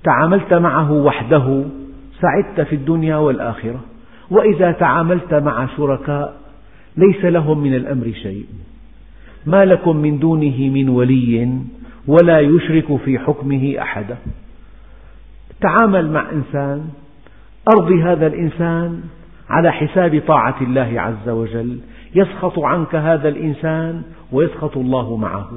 تعاملت 0.03 0.53
معه 0.53 0.91
وحده 0.91 1.63
سعدت 2.21 2.61
في 2.61 2.75
الدنيا 2.75 3.17
والآخرة 3.17 3.79
وإذا 4.31 4.71
تعاملت 4.71 5.33
مع 5.33 5.67
شركاء 5.77 6.36
ليس 6.97 7.25
لهم 7.25 7.59
من 7.59 7.75
الأمر 7.75 8.11
شيء. 8.11 8.45
ما 9.45 9.65
لكم 9.65 9.95
من 9.97 10.19
دونه 10.19 10.59
من 10.59 10.89
ولي 10.89 11.59
ولا 12.07 12.39
يشرك 12.39 12.95
في 12.95 13.19
حكمه 13.19 13.75
أحدا 13.81 14.17
تعامل 15.61 16.11
مع 16.11 16.31
إنسان 16.31 16.89
أرضي 17.77 18.03
هذا 18.03 18.27
الإنسان 18.27 19.01
على 19.49 19.71
حساب 19.71 20.21
طاعة 20.27 20.55
الله 20.61 21.01
عز 21.01 21.29
وجل. 21.29 21.79
يسخط 22.15 22.59
عنك 22.59 22.95
هذا 22.95 23.29
الإنسان 23.29 24.01
ويسخط 24.31 24.77
الله 24.77 25.17
معه. 25.17 25.51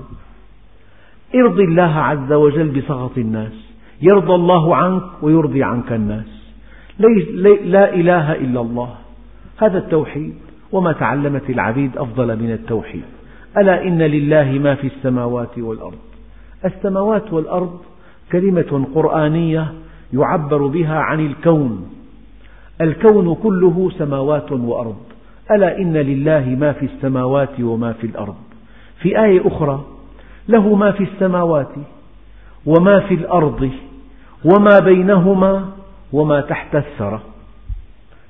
ارضي 1.34 1.64
الله 1.64 1.94
عز 1.98 2.32
وجل 2.32 2.68
بسخط 2.68 3.18
الناس. 3.18 3.52
يرضى 4.02 4.34
الله 4.34 4.76
عنك 4.76 5.02
ويرضي 5.22 5.62
عنك 5.62 5.92
الناس. 5.92 6.54
لا 7.64 7.94
إله 7.94 8.32
إلا 8.32 8.60
الله. 8.60 8.94
هذا 9.62 9.78
التوحيد. 9.78 10.34
وما 10.72 10.92
تعلمت 10.92 11.50
العبيد 11.50 11.96
أفضل 11.96 12.36
من 12.36 12.52
التوحيد. 12.52 13.02
ألا 13.58 13.82
إن 13.82 14.02
لله 14.02 14.52
ما 14.52 14.74
في 14.74 14.86
السماوات 14.86 15.58
والأرض. 15.58 15.98
السماوات 16.64 17.32
والأرض 17.32 17.78
كلمة 18.32 18.86
قرآنية 18.94 19.72
يعبر 20.12 20.66
بها 20.66 20.98
عن 20.98 21.26
الكون. 21.26 21.90
الكون 22.80 23.34
كله 23.34 23.90
سماوات 23.98 24.52
وأرض. 24.52 24.96
ألا 25.50 25.78
إن 25.78 25.96
لله 25.96 26.56
ما 26.60 26.72
في 26.72 26.86
السماوات 26.86 27.60
وما 27.60 27.92
في 27.92 28.06
الأرض. 28.06 28.36
في 29.02 29.24
آية 29.24 29.46
أخرى 29.46 29.84
له 30.48 30.74
ما 30.74 30.92
في 30.92 31.04
السماوات 31.04 31.72
وما 32.66 33.00
في 33.00 33.14
الأرض 33.14 33.70
وما 34.44 34.78
بينهما 34.78 35.70
وما 36.12 36.40
تحت 36.40 36.76
الثرى. 36.76 37.20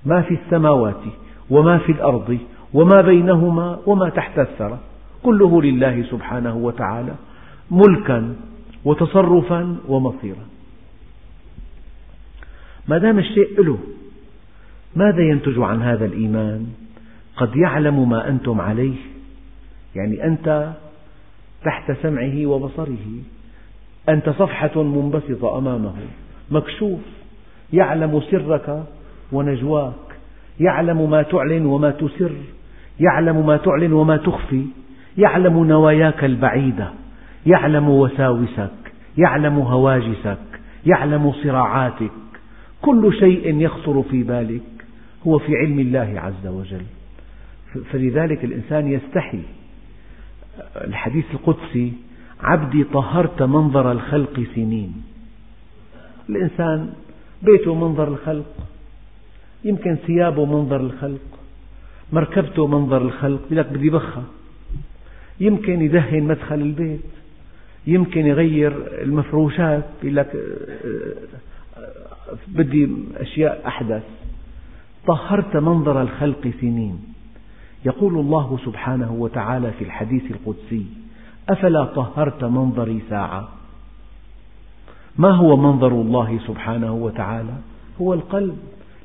ما 0.07 0.23
في 0.23 0.35
السماوات 0.35 1.03
وما 1.51 1.79
في 1.79 1.93
الأرض 1.93 2.39
وما 2.75 3.01
بينهما 3.01 3.79
وما 3.87 4.09
تحت 4.09 4.39
الثرى. 4.39 4.79
كله 5.23 5.63
لله 5.63 6.03
سبحانه 6.11 6.57
وتعالى 6.57 7.15
ملكا 7.71 8.37
وتصرفا 8.85 9.77
ومصيرا. 9.89 10.47
ما 12.89 12.99
دام 12.99 13.19
الشيء 13.19 13.63
له 13.63 13.79
ماذا 14.97 15.23
ينتج 15.23 15.59
عن 15.59 15.83
هذا 15.83 16.05
الإيمان؟ 16.05 16.67
قد 17.37 17.57
يعلم 17.57 18.09
ما 18.09 18.29
أنتم 18.29 18.61
عليه. 18.61 18.97
يعني 19.97 20.25
أنت 20.25 20.73
تحت 21.65 21.93
سمعه 22.03 22.47
وبصره. 22.47 23.07
أنت 24.09 24.29
صفحة 24.31 24.83
منبسطة 24.83 25.59
أمامه 25.59 25.95
مكشوف 26.51 27.01
يعلم 27.73 28.21
سرك 28.31 28.85
ونجواك. 29.33 30.10
يعلم 30.61 31.11
ما 31.11 31.23
تعلن 31.23 31.67
وما 31.67 31.91
تسر 31.91 32.33
يعلم 33.01 33.47
ما 33.47 33.57
تعلن 33.57 33.93
وما 33.93 34.17
تخفي 34.17 34.65
يعلم 35.19 35.65
نواياك 35.65 36.25
البعيدة 36.25 36.91
يعلم 37.47 37.89
وساوسك 37.89 38.93
يعلم 39.19 39.59
هواجسك 39.59 40.39
يعلم 40.87 41.33
صراعاتك. 41.33 42.11
كل 42.83 43.13
شيء 43.19 43.61
يخطر 43.61 44.03
في 44.03 44.23
بالك 44.23 44.63
هو 45.27 45.39
في 45.39 45.57
علم 45.57 45.81
الله 45.81 46.13
عز 46.17 46.47
وجل. 46.47 46.85
فلذلك 47.93 48.45
الإنسان 48.45 48.89
يستحي. 48.89 49.43
الحديث 50.77 51.25
القدسي 51.35 51.93
عبدي 52.41 52.85
طهرت 52.85 53.43
منظر 53.43 53.93
الخلق 53.93 54.43
سنين. 54.55 55.03
الإنسان 56.29 56.93
بيته 57.43 57.75
منظر 57.75 58.09
الخلق. 58.09 58.55
يمكن 59.65 59.97
ثيابه 60.07 60.45
منظر 60.45 60.81
الخلق 60.81 61.21
مركبته 62.13 62.67
منظر 62.67 63.03
الخلق 63.03 63.41
يقول 63.47 63.59
لك 63.59 63.67
بدي 63.67 63.91
بخة 63.91 64.23
يمكن 65.41 65.83
يدهن 65.83 66.23
مدخل 66.23 66.55
البيت 66.55 67.01
يمكن 67.87 68.27
يغير 68.27 69.03
المفروشات 69.03 69.85
يقول 70.03 70.17
لك 70.17 70.37
بدي 72.49 72.89
أشياء 73.17 73.63
أحدث. 73.67 74.03
طهرت 75.07 75.57
منظر 75.57 76.03
الخلق 76.03 76.51
سنين. 76.61 76.99
يقول 77.85 78.19
الله 78.19 78.59
سبحانه 78.65 79.13
وتعالى 79.13 79.73
في 79.73 79.85
الحديث 79.85 80.23
القدسي 80.31 80.87
أفلا 81.49 81.85
طهرت 81.85 82.45
منظري 82.45 83.03
ساعة؟ 83.11 83.49
ما 85.19 85.31
هو 85.31 85.57
منظر 85.57 85.93
الله 85.93 86.41
سبحانه 86.47 86.93
وتعالى؟ 86.93 87.55
هو 88.01 88.15
القلب. 88.15 88.59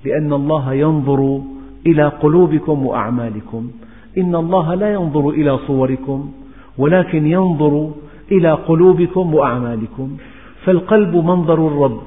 لأن 0.06 0.34
الله 0.34 0.74
ينظر 0.74 1.42
إلى 1.88 2.08
قلوبكم 2.08 2.86
وأعمالكم. 2.86 3.72
إن 4.18 4.36
الله 4.36 4.74
لا 4.76 4.94
ينظر 4.94 5.30
إلى 5.30 5.58
صوركم 5.58 6.32
ولكن 6.78 7.28
ينظر 7.28 7.92
إلى 8.32 8.52
قلوبكم 8.52 9.34
وأعمالكم. 9.34 10.18
فالقلب 10.66 11.16
منظر 11.16 11.68
الرب. 11.68 12.04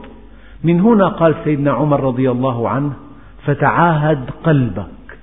من 0.65 0.81
هنا 0.81 1.09
قال 1.09 1.35
سيدنا 1.45 1.71
عمر 1.71 2.01
رضي 2.01 2.31
الله 2.31 2.69
عنه 2.69 2.93
فتعاهد 3.45 4.31
قلبك. 4.45 5.19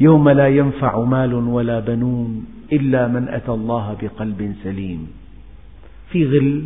يوم 0.00 0.28
لا 0.28 0.48
ينفع 0.48 1.00
مال 1.00 1.34
ولا 1.34 1.80
بنون 1.80 2.46
إلا 2.72 3.08
من 3.08 3.28
أتى 3.28 3.52
الله 3.52 3.96
بقلب 4.02 4.54
سليم. 4.62 5.08
في 6.10 6.24
غل 6.24 6.62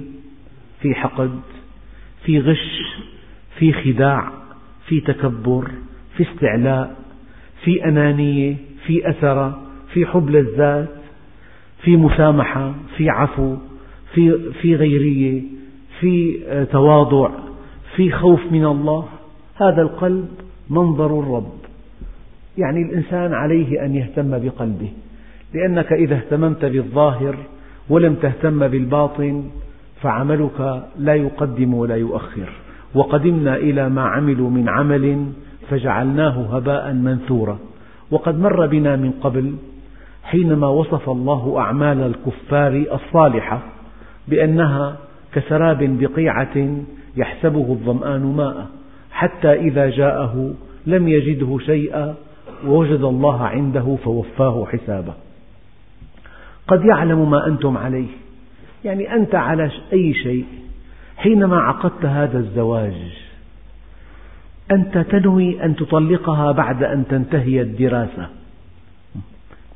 في 0.80 0.94
حقد 0.94 1.40
في 2.24 2.40
غش 2.40 2.78
في 3.58 3.72
خداع. 3.72 4.41
في 4.92 5.00
تكبر 5.00 5.70
في 6.16 6.22
استعلاء 6.22 6.96
في 7.64 7.84
أنانية 7.84 8.56
في 8.86 9.10
أثرة 9.10 9.60
في 9.92 10.06
حب 10.06 10.30
للذات 10.30 10.88
في 11.82 11.96
مسامحة 11.96 12.74
في 12.96 13.10
عفو 13.10 13.56
في, 14.14 14.52
في 14.52 14.76
غيرية 14.76 15.42
في 16.00 16.40
تواضع 16.72 17.30
في 17.96 18.10
خوف 18.10 18.40
من 18.50 18.64
الله. 18.64 19.08
هذا 19.56 19.82
القلب 19.82 20.28
منظر 20.70 21.20
الرب. 21.20 21.52
يعني 22.58 22.82
الإنسان 22.82 23.32
عليه 23.32 23.84
أن 23.84 23.94
يهتم 23.94 24.38
بقلبه. 24.38 24.88
لأنك 25.54 25.92
إذا 25.92 26.14
اهتممت 26.14 26.64
بالظاهر 26.64 27.36
ولم 27.88 28.14
تهتم 28.14 28.68
بالباطن 28.68 29.44
فعملك 30.02 30.84
لا 30.98 31.14
يقدم 31.14 31.74
ولا 31.74 31.96
يؤخر. 31.96 32.48
وقدمنا 32.94 33.56
إلى 33.56 33.88
ما 33.88 34.02
عملوا 34.02 34.50
من 34.50 34.68
عمل 34.68 35.26
فجعلناه 35.70 36.56
هباء 36.56 36.92
منثورا. 36.92 37.58
وقد 38.10 38.38
مر 38.40 38.66
بنا 38.66 38.96
من 38.96 39.10
قبل 39.10 39.54
حينما 40.24 40.68
وصف 40.68 41.10
الله 41.10 41.58
أعمال 41.58 42.00
الكفار 42.00 42.84
الصالحة 42.92 43.60
بأنها 44.28 44.96
كسراب 45.34 45.98
بقيعة 46.00 46.82
يحسبه 47.16 47.66
الظمآن 47.72 48.36
ماء 48.36 48.66
حتى 49.12 49.52
إذا 49.52 49.90
جاءه 49.90 50.54
لم 50.86 51.08
يجده 51.08 51.58
شيئا 51.58 52.14
ووجد 52.66 53.00
الله 53.00 53.42
عنده 53.42 53.96
فوفاه 54.04 54.66
حسابه. 54.72 55.14
قد 56.68 56.84
يعلم 56.84 57.30
ما 57.30 57.46
أنتم 57.46 57.76
عليه 57.76 58.08
يعني 58.84 59.14
أنت 59.14 59.34
على 59.34 59.70
أي 59.92 60.14
شيء؟ 60.14 60.44
حينما 61.22 61.60
عقدت 61.60 62.04
هذا 62.04 62.38
الزواج 62.38 62.94
أنت 64.70 64.98
تنوي 64.98 65.64
أن 65.64 65.76
تطلقها 65.76 66.52
بعد 66.52 66.82
أن 66.82 67.04
تنتهي 67.08 67.60
الدراسة. 67.60 68.28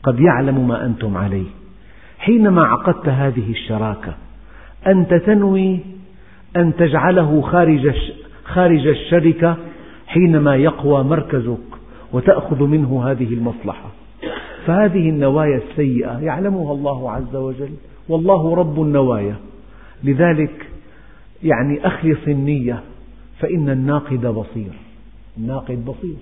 قد 0.02 0.20
يعلم 0.20 0.68
ما 0.68 0.86
أنتم 0.86 1.16
عليه. 1.16 1.46
حينما 2.18 2.64
عقدت 2.64 3.08
هذه 3.08 3.50
الشراكة 3.50 4.14
أنت 4.86 5.14
تنوي 5.14 5.80
أن 6.56 6.76
تجعله 6.76 7.40
خارج 7.40 7.94
خارج 8.44 8.86
الشركة 8.86 9.56
حينما 10.06 10.56
يقوى 10.56 11.04
مركزك 11.04 11.68
وتأخذ 12.12 12.62
منه 12.62 13.10
هذه 13.10 13.34
المصلحة. 13.34 13.90
فهذه 14.66 15.08
النوايا 15.10 15.56
السيئة 15.70 16.18
يعلمها 16.18 16.72
الله 16.72 17.10
عز 17.10 17.36
وجل 17.36 17.74
والله 18.08 18.54
رب 18.54 18.82
النوايا. 18.82 19.36
لذلك 20.04 20.66
يعني 21.46 21.86
أخلص 21.86 22.28
النية 22.28 22.82
فإن 23.38 23.70
الناقد 23.70 24.26
بصير. 24.26 24.72
الناقد 25.38 25.84
بصير. 25.84 26.16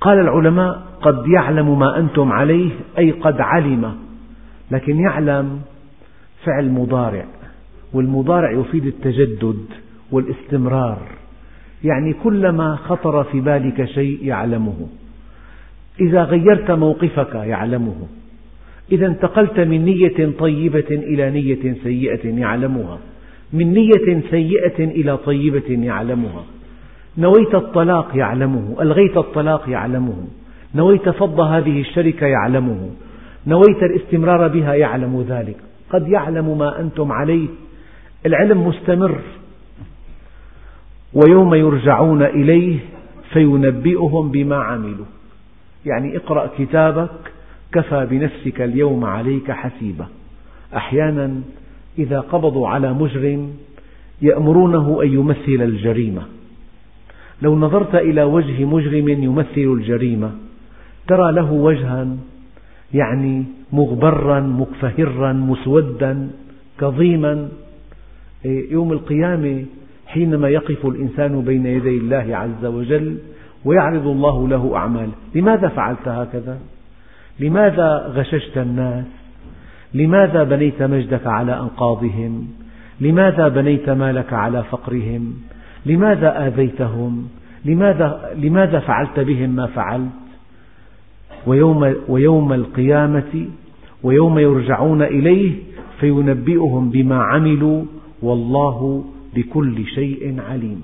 قال 0.00 0.18
العلماء 0.18 0.82
قد 1.02 1.26
يعلم 1.26 1.78
ما 1.78 1.98
أنتم 1.98 2.32
عليه 2.32 2.70
أي 2.98 3.10
قد 3.10 3.40
علم. 3.40 3.96
لكن 4.70 5.00
يعلم 5.00 5.60
فعل 6.44 6.70
مضارع 6.70 7.26
والمضارع 7.92 8.50
يفيد 8.50 8.86
التجدد 8.86 9.64
والاستمرار. 10.10 11.02
يعني 11.84 12.14
كلما 12.24 12.76
خطر 12.76 13.24
في 13.24 13.40
بالك 13.40 13.84
شيء 13.84 14.24
يعلمه. 14.24 14.88
إذا 16.00 16.24
غيرت 16.24 16.70
موقفك 16.70 17.34
يعلمه. 17.34 18.06
إذا 18.92 19.06
انتقلت 19.06 19.60
من 19.60 19.84
نية 19.84 20.32
طيبة 20.38 20.90
إلى 20.90 21.30
نية 21.30 21.74
سيئة 21.82 22.40
يعلمها. 22.40 22.98
من 23.52 23.72
نية 23.72 24.22
سيئة 24.30 24.84
إلى 24.84 25.16
طيبة 25.16 25.68
يعلمها. 25.68 26.44
نويت 27.18 27.54
الطلاق 27.54 28.16
يعلمه. 28.16 28.76
ألغيت 28.80 29.16
الطلاق 29.16 29.68
يعلمه. 29.68 30.26
نويت 30.74 31.08
فض 31.08 31.40
هذه 31.40 31.80
الشركة 31.80 32.26
يعلمه. 32.26 32.90
نويت 33.46 33.82
الاستمرار 33.82 34.48
بها 34.48 34.74
يعلم 34.74 35.26
ذلك. 35.28 35.56
قد 35.90 36.08
يعلم 36.08 36.58
ما 36.58 36.80
أنتم 36.80 37.12
عليه. 37.12 37.46
العلم 38.26 38.66
مستمر. 38.66 39.18
ويوم 41.14 41.54
يرجعون 41.54 42.22
إليه 42.22 42.78
فينبئهم 43.32 44.30
بما 44.30 44.56
عملوا. 44.56 45.06
يعني 45.86 46.16
اقرأ 46.16 46.50
كتابك 46.58 47.33
كفى 47.74 48.06
بنفسك 48.10 48.60
اليوم 48.60 49.04
عليك 49.04 49.50
حسيبا 49.50 50.06
أحيانا 50.76 51.40
إذا 51.98 52.20
قبضوا 52.20 52.68
على 52.68 52.92
مجرم 52.92 53.50
يأمرونه 54.22 55.02
أن 55.02 55.12
يمثل 55.12 55.62
الجريمة. 55.62 56.22
لو 57.42 57.58
نظرت 57.58 57.94
إلى 57.94 58.22
وجه 58.22 58.64
مجرم 58.64 59.08
يمثل 59.08 59.48
الجريمة 59.56 60.30
ترى 61.08 61.32
له 61.32 61.52
وجها 61.52 62.16
يعني 62.94 63.44
مغبرا 63.72 64.40
مكفهرا 64.40 65.32
مسودا 65.32 66.30
كظيما. 66.80 67.48
إيه، 68.44 68.72
يوم 68.72 68.92
القيامة 68.92 69.64
حينما 70.06 70.48
يقف 70.48 70.86
الإنسان 70.86 71.40
بين 71.40 71.66
يدي 71.66 71.96
الله 71.98 72.36
عز 72.36 72.64
وجل 72.64 73.18
ويعرض 73.64 74.06
الله 74.06 74.48
له 74.48 74.76
أعمال 74.76 75.08
لماذا 75.34 75.68
فعلت 75.68 76.08
هكذا؟ 76.08 76.58
لماذا 77.40 78.12
غششت 78.14 78.58
الناس؟ 78.58 79.04
لماذا 79.94 80.44
بنيت 80.44 80.82
مجدك 80.82 81.26
على 81.26 81.60
أنقاضهم؟ 81.60 82.48
لماذا 83.00 83.48
بنيت 83.48 83.90
مالك 83.90 84.32
على 84.32 84.62
فقرهم؟ 84.62 85.34
لماذا 85.86 86.46
آذيتهم؟ 86.46 87.28
لماذا, 87.64 88.30
لماذا 88.36 88.78
فعلت 88.80 89.20
بهم 89.20 89.50
ما 89.50 89.66
فعلت؟ 89.66 90.10
ويوم, 91.46 91.94
ويوم 92.08 92.52
القيامة 92.52 93.48
ويوم 94.02 94.38
يرجعون 94.38 95.02
إليه 95.02 95.52
فينبئهم 96.00 96.90
بما 96.90 97.22
عملوا 97.22 97.84
والله 98.22 99.04
بكل 99.34 99.86
شيء 99.86 100.40
عليم 100.48 100.82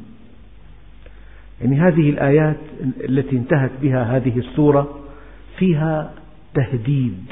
يعني 1.60 1.80
هذه 1.80 2.10
الآيات 2.10 2.56
التي 3.08 3.36
انتهت 3.36 3.70
بها 3.82 4.16
هذه 4.16 4.38
السورة 4.38 4.88
فيها 5.58 6.12
تهديد. 6.54 7.24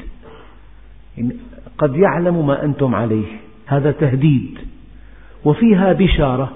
يعني 1.17 1.35
قد 1.77 1.95
يعلم 1.95 2.47
ما 2.47 2.63
أنتم 2.63 2.95
عليه 2.95 3.25
هذا 3.65 3.91
تهديد. 3.91 4.57
وفيها 5.45 5.93
بشارة 5.93 6.51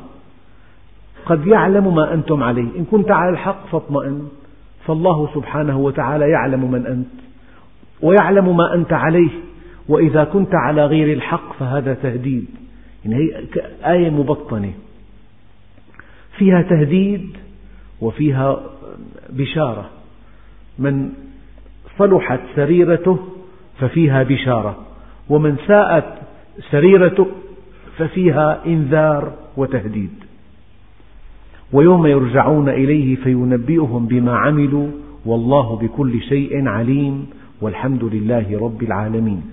قد 1.26 1.47
يعلم 1.47 1.95
ما 1.95 2.14
أنتم 2.14 2.43
عليه. 2.43 2.68
إن 2.78 2.86
كنت 2.91 3.11
على 3.11 3.30
الحق 3.30 3.68
فاطمئن 3.68 4.28
فالله 4.86 5.30
سبحانه 5.36 5.78
وتعالى 5.78 6.30
يعلم 6.30 6.72
من 6.72 6.86
أنت 6.86 7.07
ويعلم 8.01 8.57
ما 8.57 8.74
أنت 8.74 8.93
عليه. 8.93 9.30
وإذا 9.88 10.24
كنت 10.24 10.55
على 10.55 10.86
غير 10.86 11.14
الحق 11.14 11.53
فهذا 11.59 11.93
تهديد. 11.93 12.45
يعني 13.05 13.16
هي 13.16 13.45
آية 13.86 14.09
مبطنة. 14.09 14.74
فيها 16.38 16.61
تهديد 16.61 17.38
وفيها 18.01 18.64
بشارة. 19.30 19.89
من 20.80 21.09
صلحت 21.98 22.39
سريرته 22.56 23.20
ففيها 23.80 24.24
بشارة 24.24 24.78
ومن 25.30 25.56
ساءت 25.68 26.06
سريرته 26.72 27.28
ففيها 27.98 28.66
إنذار 28.66 29.34
وتهديد. 29.58 30.14
ويوم 31.74 32.06
يرجعون 32.06 32.70
إليه 32.70 33.16
فينبئهم 33.16 34.06
بما 34.06 34.38
عملوا 34.38 34.88
والله 35.26 35.76
بكل 35.76 36.22
شيء 36.22 36.68
عليم 36.68 37.28
والحمد 37.62 38.04
لله 38.04 38.60
رب 38.62 38.84
العالمين. 38.84 39.44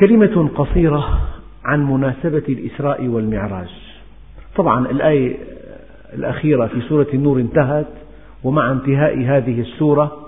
كلمة 0.00 0.48
قصيرة 0.54 1.20
عن 1.64 1.84
مناسبة 1.92 2.44
الإسراء 2.48 3.06
والمعراج. 3.06 3.70
طبعا 4.56 4.90
الآية 4.90 5.36
الأخيرة 6.14 6.66
في 6.66 6.80
سورة 6.80 7.06
النور 7.14 7.40
انتهت 7.40 7.86
ومع 8.44 8.72
انتهاء 8.72 9.18
هذه 9.18 9.60
السورة 9.60 10.21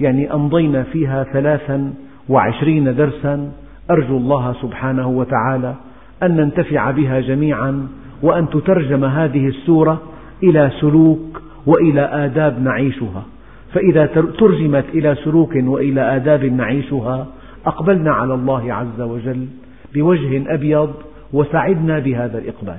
يعني 0.00 0.34
أمضينا 0.34 0.82
فيها 0.82 1.24
ثلاثا 1.24 1.92
وعشرين 2.28 2.96
درسا. 2.96 3.52
أرجو 3.90 4.16
الله 4.16 4.52
سبحانه 4.62 5.08
وتعالى 5.08 5.74
أن 6.22 6.36
ننتفع 6.36 6.90
بها 6.90 7.20
جميعا 7.20 7.88
وأن 8.22 8.48
تترجم 8.48 9.04
هذه 9.04 9.48
السورة 9.48 10.02
إلى 10.42 10.70
سلوك 10.80 11.42
وإلى 11.66 12.00
آداب 12.00 12.62
نعيشها. 12.62 13.24
فإذا 13.72 14.06
ترجمت 14.38 14.84
إلى 14.94 15.14
سلوك 15.14 15.54
وإلى 15.56 16.16
آداب 16.16 16.44
نعيشها 16.44 17.26
أقبلنا 17.66 18.12
على 18.12 18.34
الله 18.34 18.74
عز 18.74 19.00
وجل 19.00 19.46
بوجه 19.94 20.54
أبيض 20.54 20.94
وسعدنا 21.32 21.98
بهذا 21.98 22.38
الإقبال. 22.38 22.78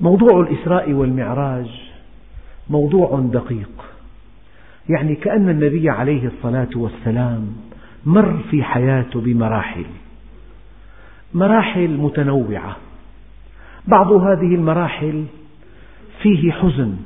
موضوع 0.00 0.40
الإسراء 0.40 0.92
والمعراج 0.92 1.66
موضوع 2.70 3.20
دقيق. 3.32 3.70
يعني 4.88 5.14
كأن 5.14 5.48
النبي 5.48 5.90
عليه 5.90 6.26
الصلاة 6.26 6.68
والسلام 6.76 7.56
مر 8.06 8.38
في 8.50 8.62
حياته 8.62 9.20
بمراحل 9.20 9.84
مراحل 11.34 11.90
متنوعة. 11.90 12.76
بعض 13.86 14.12
هذه 14.12 14.54
المراحل 14.54 15.24
فيه 16.22 16.52
حزن 16.52 16.96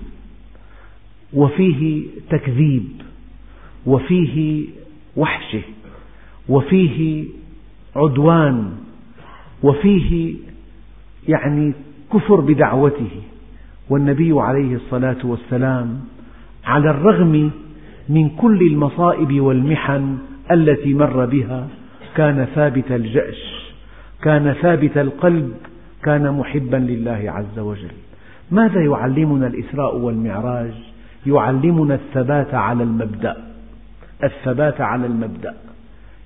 وفيه 1.33 2.07
تكذيب 2.31 2.89
وفيه 3.87 4.65
وحشة 5.17 5.63
وفيه 6.49 7.25
عدوان 7.97 8.73
وفيه 9.63 10.35
يعني 11.29 11.73
كفر 12.13 12.41
بدعوته. 12.41 13.11
والنبي 13.91 14.33
عليه 14.41 14.75
الصلاة 14.75 15.19
والسلام 15.25 16.01
على 16.65 16.91
الرغم 16.91 17.51
من 18.11 18.29
كل 18.29 18.61
المصائب 18.73 19.41
والمحن 19.41 20.19
التي 20.51 20.95
مر 20.95 21.27
بها. 21.27 21.69
كان 22.17 22.47
ثابت 22.55 22.93
الجأش 22.93 23.71
كان 24.23 24.53
ثابت 24.53 24.99
القلب 24.99 25.53
كان 26.03 26.33
محبا 26.33 26.77
لله 26.77 27.25
عز 27.27 27.59
وجل. 27.59 27.91
ماذا 28.51 28.81
يعلمنا 28.81 29.47
الإسراء 29.47 29.97
والمعراج؟ 29.97 30.73
يعلمنا 31.27 31.95
الثبات 31.95 32.55
على 32.55 32.83
المبدأ. 32.83 33.37
الثبات 34.25 34.81
على 34.81 35.07
المبدأ. 35.07 35.55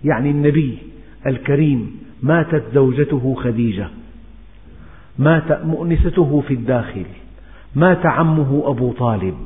يعني 0.05 0.31
النبي 0.31 0.79
الكريم 1.27 1.99
ماتت 2.23 2.65
زوجته 2.75 3.35
خديجة. 3.35 3.89
مات 5.19 5.65
مؤنسته 5.65 6.43
في 6.49 6.55
الداخل. 6.55 7.07
مات 7.75 8.07
عمه 8.07 8.63
أبو 8.67 8.93
طالب. 8.93 9.37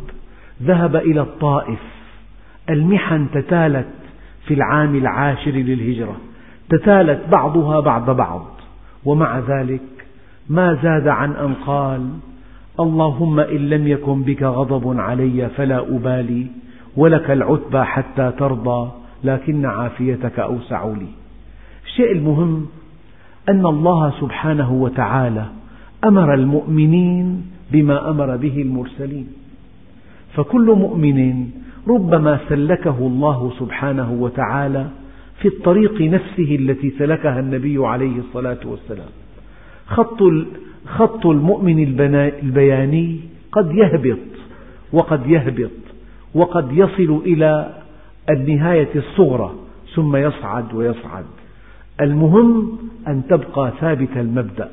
ذهب 0.63 0.97
إلى 0.97 1.21
الطائف. 1.21 1.98
المحن 2.71 3.27
تتالت 3.35 3.89
في 4.47 4.55
العام 4.55 4.95
العاشر 4.95 5.51
للهجرة 5.51 6.17
تتالت 6.69 7.29
بعضها 7.29 7.81
بعد 7.81 8.11
بعض 8.11 8.47
ومع 9.05 9.39
ذلك 9.39 9.81
ما 10.49 10.79
زاد 10.83 11.09
عن 11.09 11.33
أن 11.33 11.55
قال 11.55 12.09
اللهم 12.81 13.41
إن 13.41 13.69
لم 13.69 13.89
يكن 13.89 14.23
بك 14.23 14.43
غضب 14.43 15.01
علي 15.01 15.49
فلا 15.57 15.79
أبالي 15.79 16.47
ولك 16.97 17.31
العتبى 17.31 17.85
حتى 17.85 18.33
ترضى 18.39 18.91
لكن 19.25 19.67
عافيتك 19.67 20.39
أوسع 20.39 20.85
لي. 20.87 21.09
الشيء 21.87 22.13
المهم 22.13 22.67
أن 23.49 23.67
الله 23.67 24.13
سبحانه 24.21 24.73
وتعالى 24.73 25.45
أمر 26.05 26.35
المؤمنين 26.35 27.47
بما 27.73 28.11
أمر 28.11 28.37
به 28.37 28.63
المرسلين. 28.63 29.29
فكل 30.35 30.77
مؤمن 30.79 31.51
ربما 31.89 32.41
سلكه 32.49 32.99
الله 32.99 33.53
سبحانه 33.59 34.13
وتعالى 34.13 34.87
في 35.41 35.49
الطريق 35.49 36.01
نفسه 36.01 36.57
التي 36.61 36.91
سلكها 36.99 37.41
النبي 37.41 37.87
عليه 37.87 38.19
الصلاة 38.19 38.59
والسلام. 38.65 39.09
خط 39.87 40.23
خط 40.87 41.27
المؤمن 41.27 41.83
البياني 42.43 43.21
قد 43.53 43.75
يهبط 43.75 44.19
وقد 44.93 45.27
يهبط 45.27 45.71
وقد 46.35 46.73
يصل 46.73 47.23
إلى 47.27 47.75
النهاية 48.31 48.89
الصغرى 48.97 49.55
ثم 49.95 50.17
يصعد 50.17 50.75
ويصعد. 50.75 51.25
المهم 52.01 52.79
أن 53.09 53.23
تبقى 53.31 53.73
ثابت 53.81 54.17
المبدأ. 54.17 54.69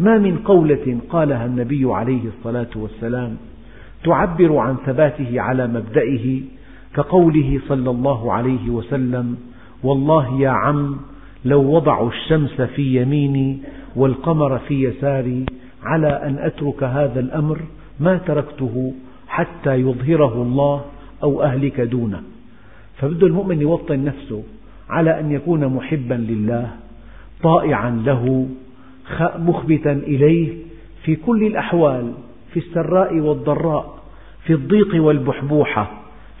ما 0.00 0.18
من 0.18 0.38
قولة 0.38 0.98
قالها 1.10 1.46
النبي 1.46 1.84
عليه 1.84 2.20
الصلاة 2.38 2.70
والسلام 2.76 3.36
تعبر 4.04 4.56
عن 4.56 4.76
ثباته 4.86 5.40
على 5.40 5.66
مبدئه 5.66 6.40
كقوله 6.94 7.60
صلى 7.68 7.90
الله 7.90 8.32
عليه 8.32 8.70
وسلم 8.70 9.36
والله 9.82 10.40
يا 10.40 10.50
عم 10.50 10.96
لو 11.44 11.74
وضعوا 11.74 12.08
الشمس 12.08 12.60
في 12.60 13.02
يميني 13.02 13.58
والقمر 13.96 14.58
في 14.58 14.84
يساري 14.84 15.46
على 15.82 16.08
أن 16.08 16.38
أترك 16.38 16.82
هذا 16.82 17.20
الأمر 17.20 17.60
ما 18.00 18.16
تركته 18.16 18.94
حتى 19.28 19.74
يظهره 19.74 20.42
الله 20.42 20.84
أو 21.22 21.42
أهلك 21.42 21.80
دونه. 21.80 22.22
فبده 22.96 23.26
المؤمن 23.26 23.60
يوطن 23.60 24.04
نفسه 24.04 24.42
على 24.90 25.20
أن 25.20 25.32
يكون 25.32 25.66
محبا 25.66 26.14
لله 26.14 26.70
طائعا 27.42 27.90
له 27.90 28.48
مخبتا 29.38 29.92
إليه 29.92 30.52
في 31.04 31.16
كل 31.16 31.46
الأحوال. 31.46 32.12
في 32.52 32.56
السراء 32.60 33.20
والضراء 33.20 33.94
في 34.44 34.52
الضيق 34.52 35.04
والبحبوحة 35.04 35.90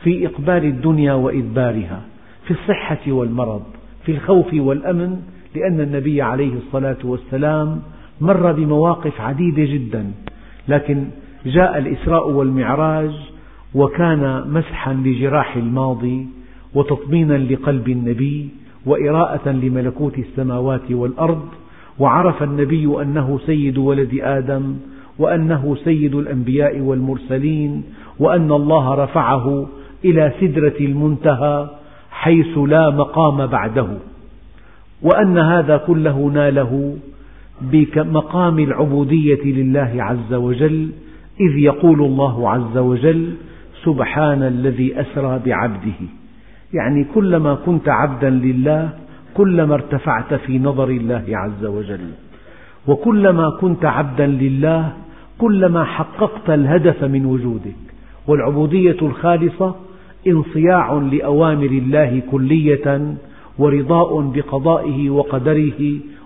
في 0.04 0.26
إقبال 0.26 0.64
الدنيا 0.64 1.12
وإدبارها 1.12 2.00
في 2.44 2.50
الصحة 2.50 3.12
والمرض 3.12 3.62
في 4.04 4.12
الخوف 4.12 4.54
والأمن 4.54 5.22
لأن 5.54 5.80
النبي 5.80 6.22
عليه 6.22 6.52
الصلاة 6.54 6.96
والسلام 7.04 7.82
مر 8.20 8.52
بمواقف 8.52 9.20
عديدة 9.20 9.64
جدا. 9.64 10.12
لكن 10.68 11.04
جاء 11.46 11.78
الإسراء 11.78 12.30
والمعراج 12.30 13.10
وكان 13.74 14.44
مسحا 14.50 14.94
لجراح 14.94 15.56
الماضي 15.56 16.26
وتطمينا 16.74 17.34
لقلب 17.34 17.88
النبي 17.88 18.48
وإراءة 18.86 19.48
لملكوت 19.48 20.18
السماوات 20.18 20.90
والأرض 20.90 21.48
وعرف 21.98 22.42
النبي 22.42 23.02
أنه 23.02 23.40
سيد 23.46 23.78
ولد 23.78 24.18
آدم 24.22 24.76
وأنه 25.18 25.76
سيد 25.84 26.14
الأنبياء 26.14 26.80
والمرسلين 26.80 27.82
وأن 28.18 28.52
الله 28.52 28.94
رفعه 28.94 29.66
إلى 30.04 30.32
سدرة 30.40 30.74
المنتهى 30.80 31.70
حيث 32.10 32.58
لا 32.58 32.90
مقام 32.90 33.46
بعده. 33.46 33.88
وأن 35.02 35.38
هذا 35.38 35.76
كله 35.76 36.30
ناله 36.34 36.96
بمقام 37.60 38.58
العبودية 38.58 39.42
لله 39.44 39.92
عز 39.98 40.34
وجل 40.34 40.90
إذ 41.40 41.58
يقول 41.58 42.00
الله 42.00 42.50
عز 42.50 42.76
وجل 42.76 43.34
سبحان 43.84 44.42
الذي 44.42 45.00
أسرى 45.00 45.40
بعبده. 45.46 46.00
يعني 46.74 47.04
كلما 47.14 47.54
كنت 47.54 47.88
عبدا 47.88 48.30
لله 48.30 48.90
كلما 49.34 49.74
ارتفعت 49.74 50.34
في 50.34 50.58
نظر 50.58 50.88
الله 50.88 51.24
عز 51.28 51.64
وجل. 51.64 52.10
وكلما 52.88 53.50
كنت 53.60 53.84
عبدا 53.84 54.26
لله 54.26 54.92
كلما 55.38 55.84
حققت 55.84 56.50
الهدف 56.50 57.04
من 57.04 57.26
وجودك. 57.26 57.74
والعبودية 58.26 58.96
الخالصة 59.02 59.74
انصياع 60.26 60.92
لأوامر 60.92 61.66
الله 61.66 62.22
كلية 62.30 63.14
ورضاء 63.58 64.20
بقضائه 64.20 65.10
وقدره 65.10 65.80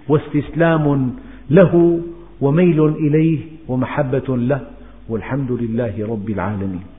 واستسلام 0.08 1.10
له 1.50 2.00
وميل 2.40 2.84
إليه 2.88 3.38
ومحبة 3.68 4.36
له. 4.36 4.60
والحمد 5.08 5.52
لله 5.52 6.06
رب 6.10 6.30
العالمين. 6.30 6.95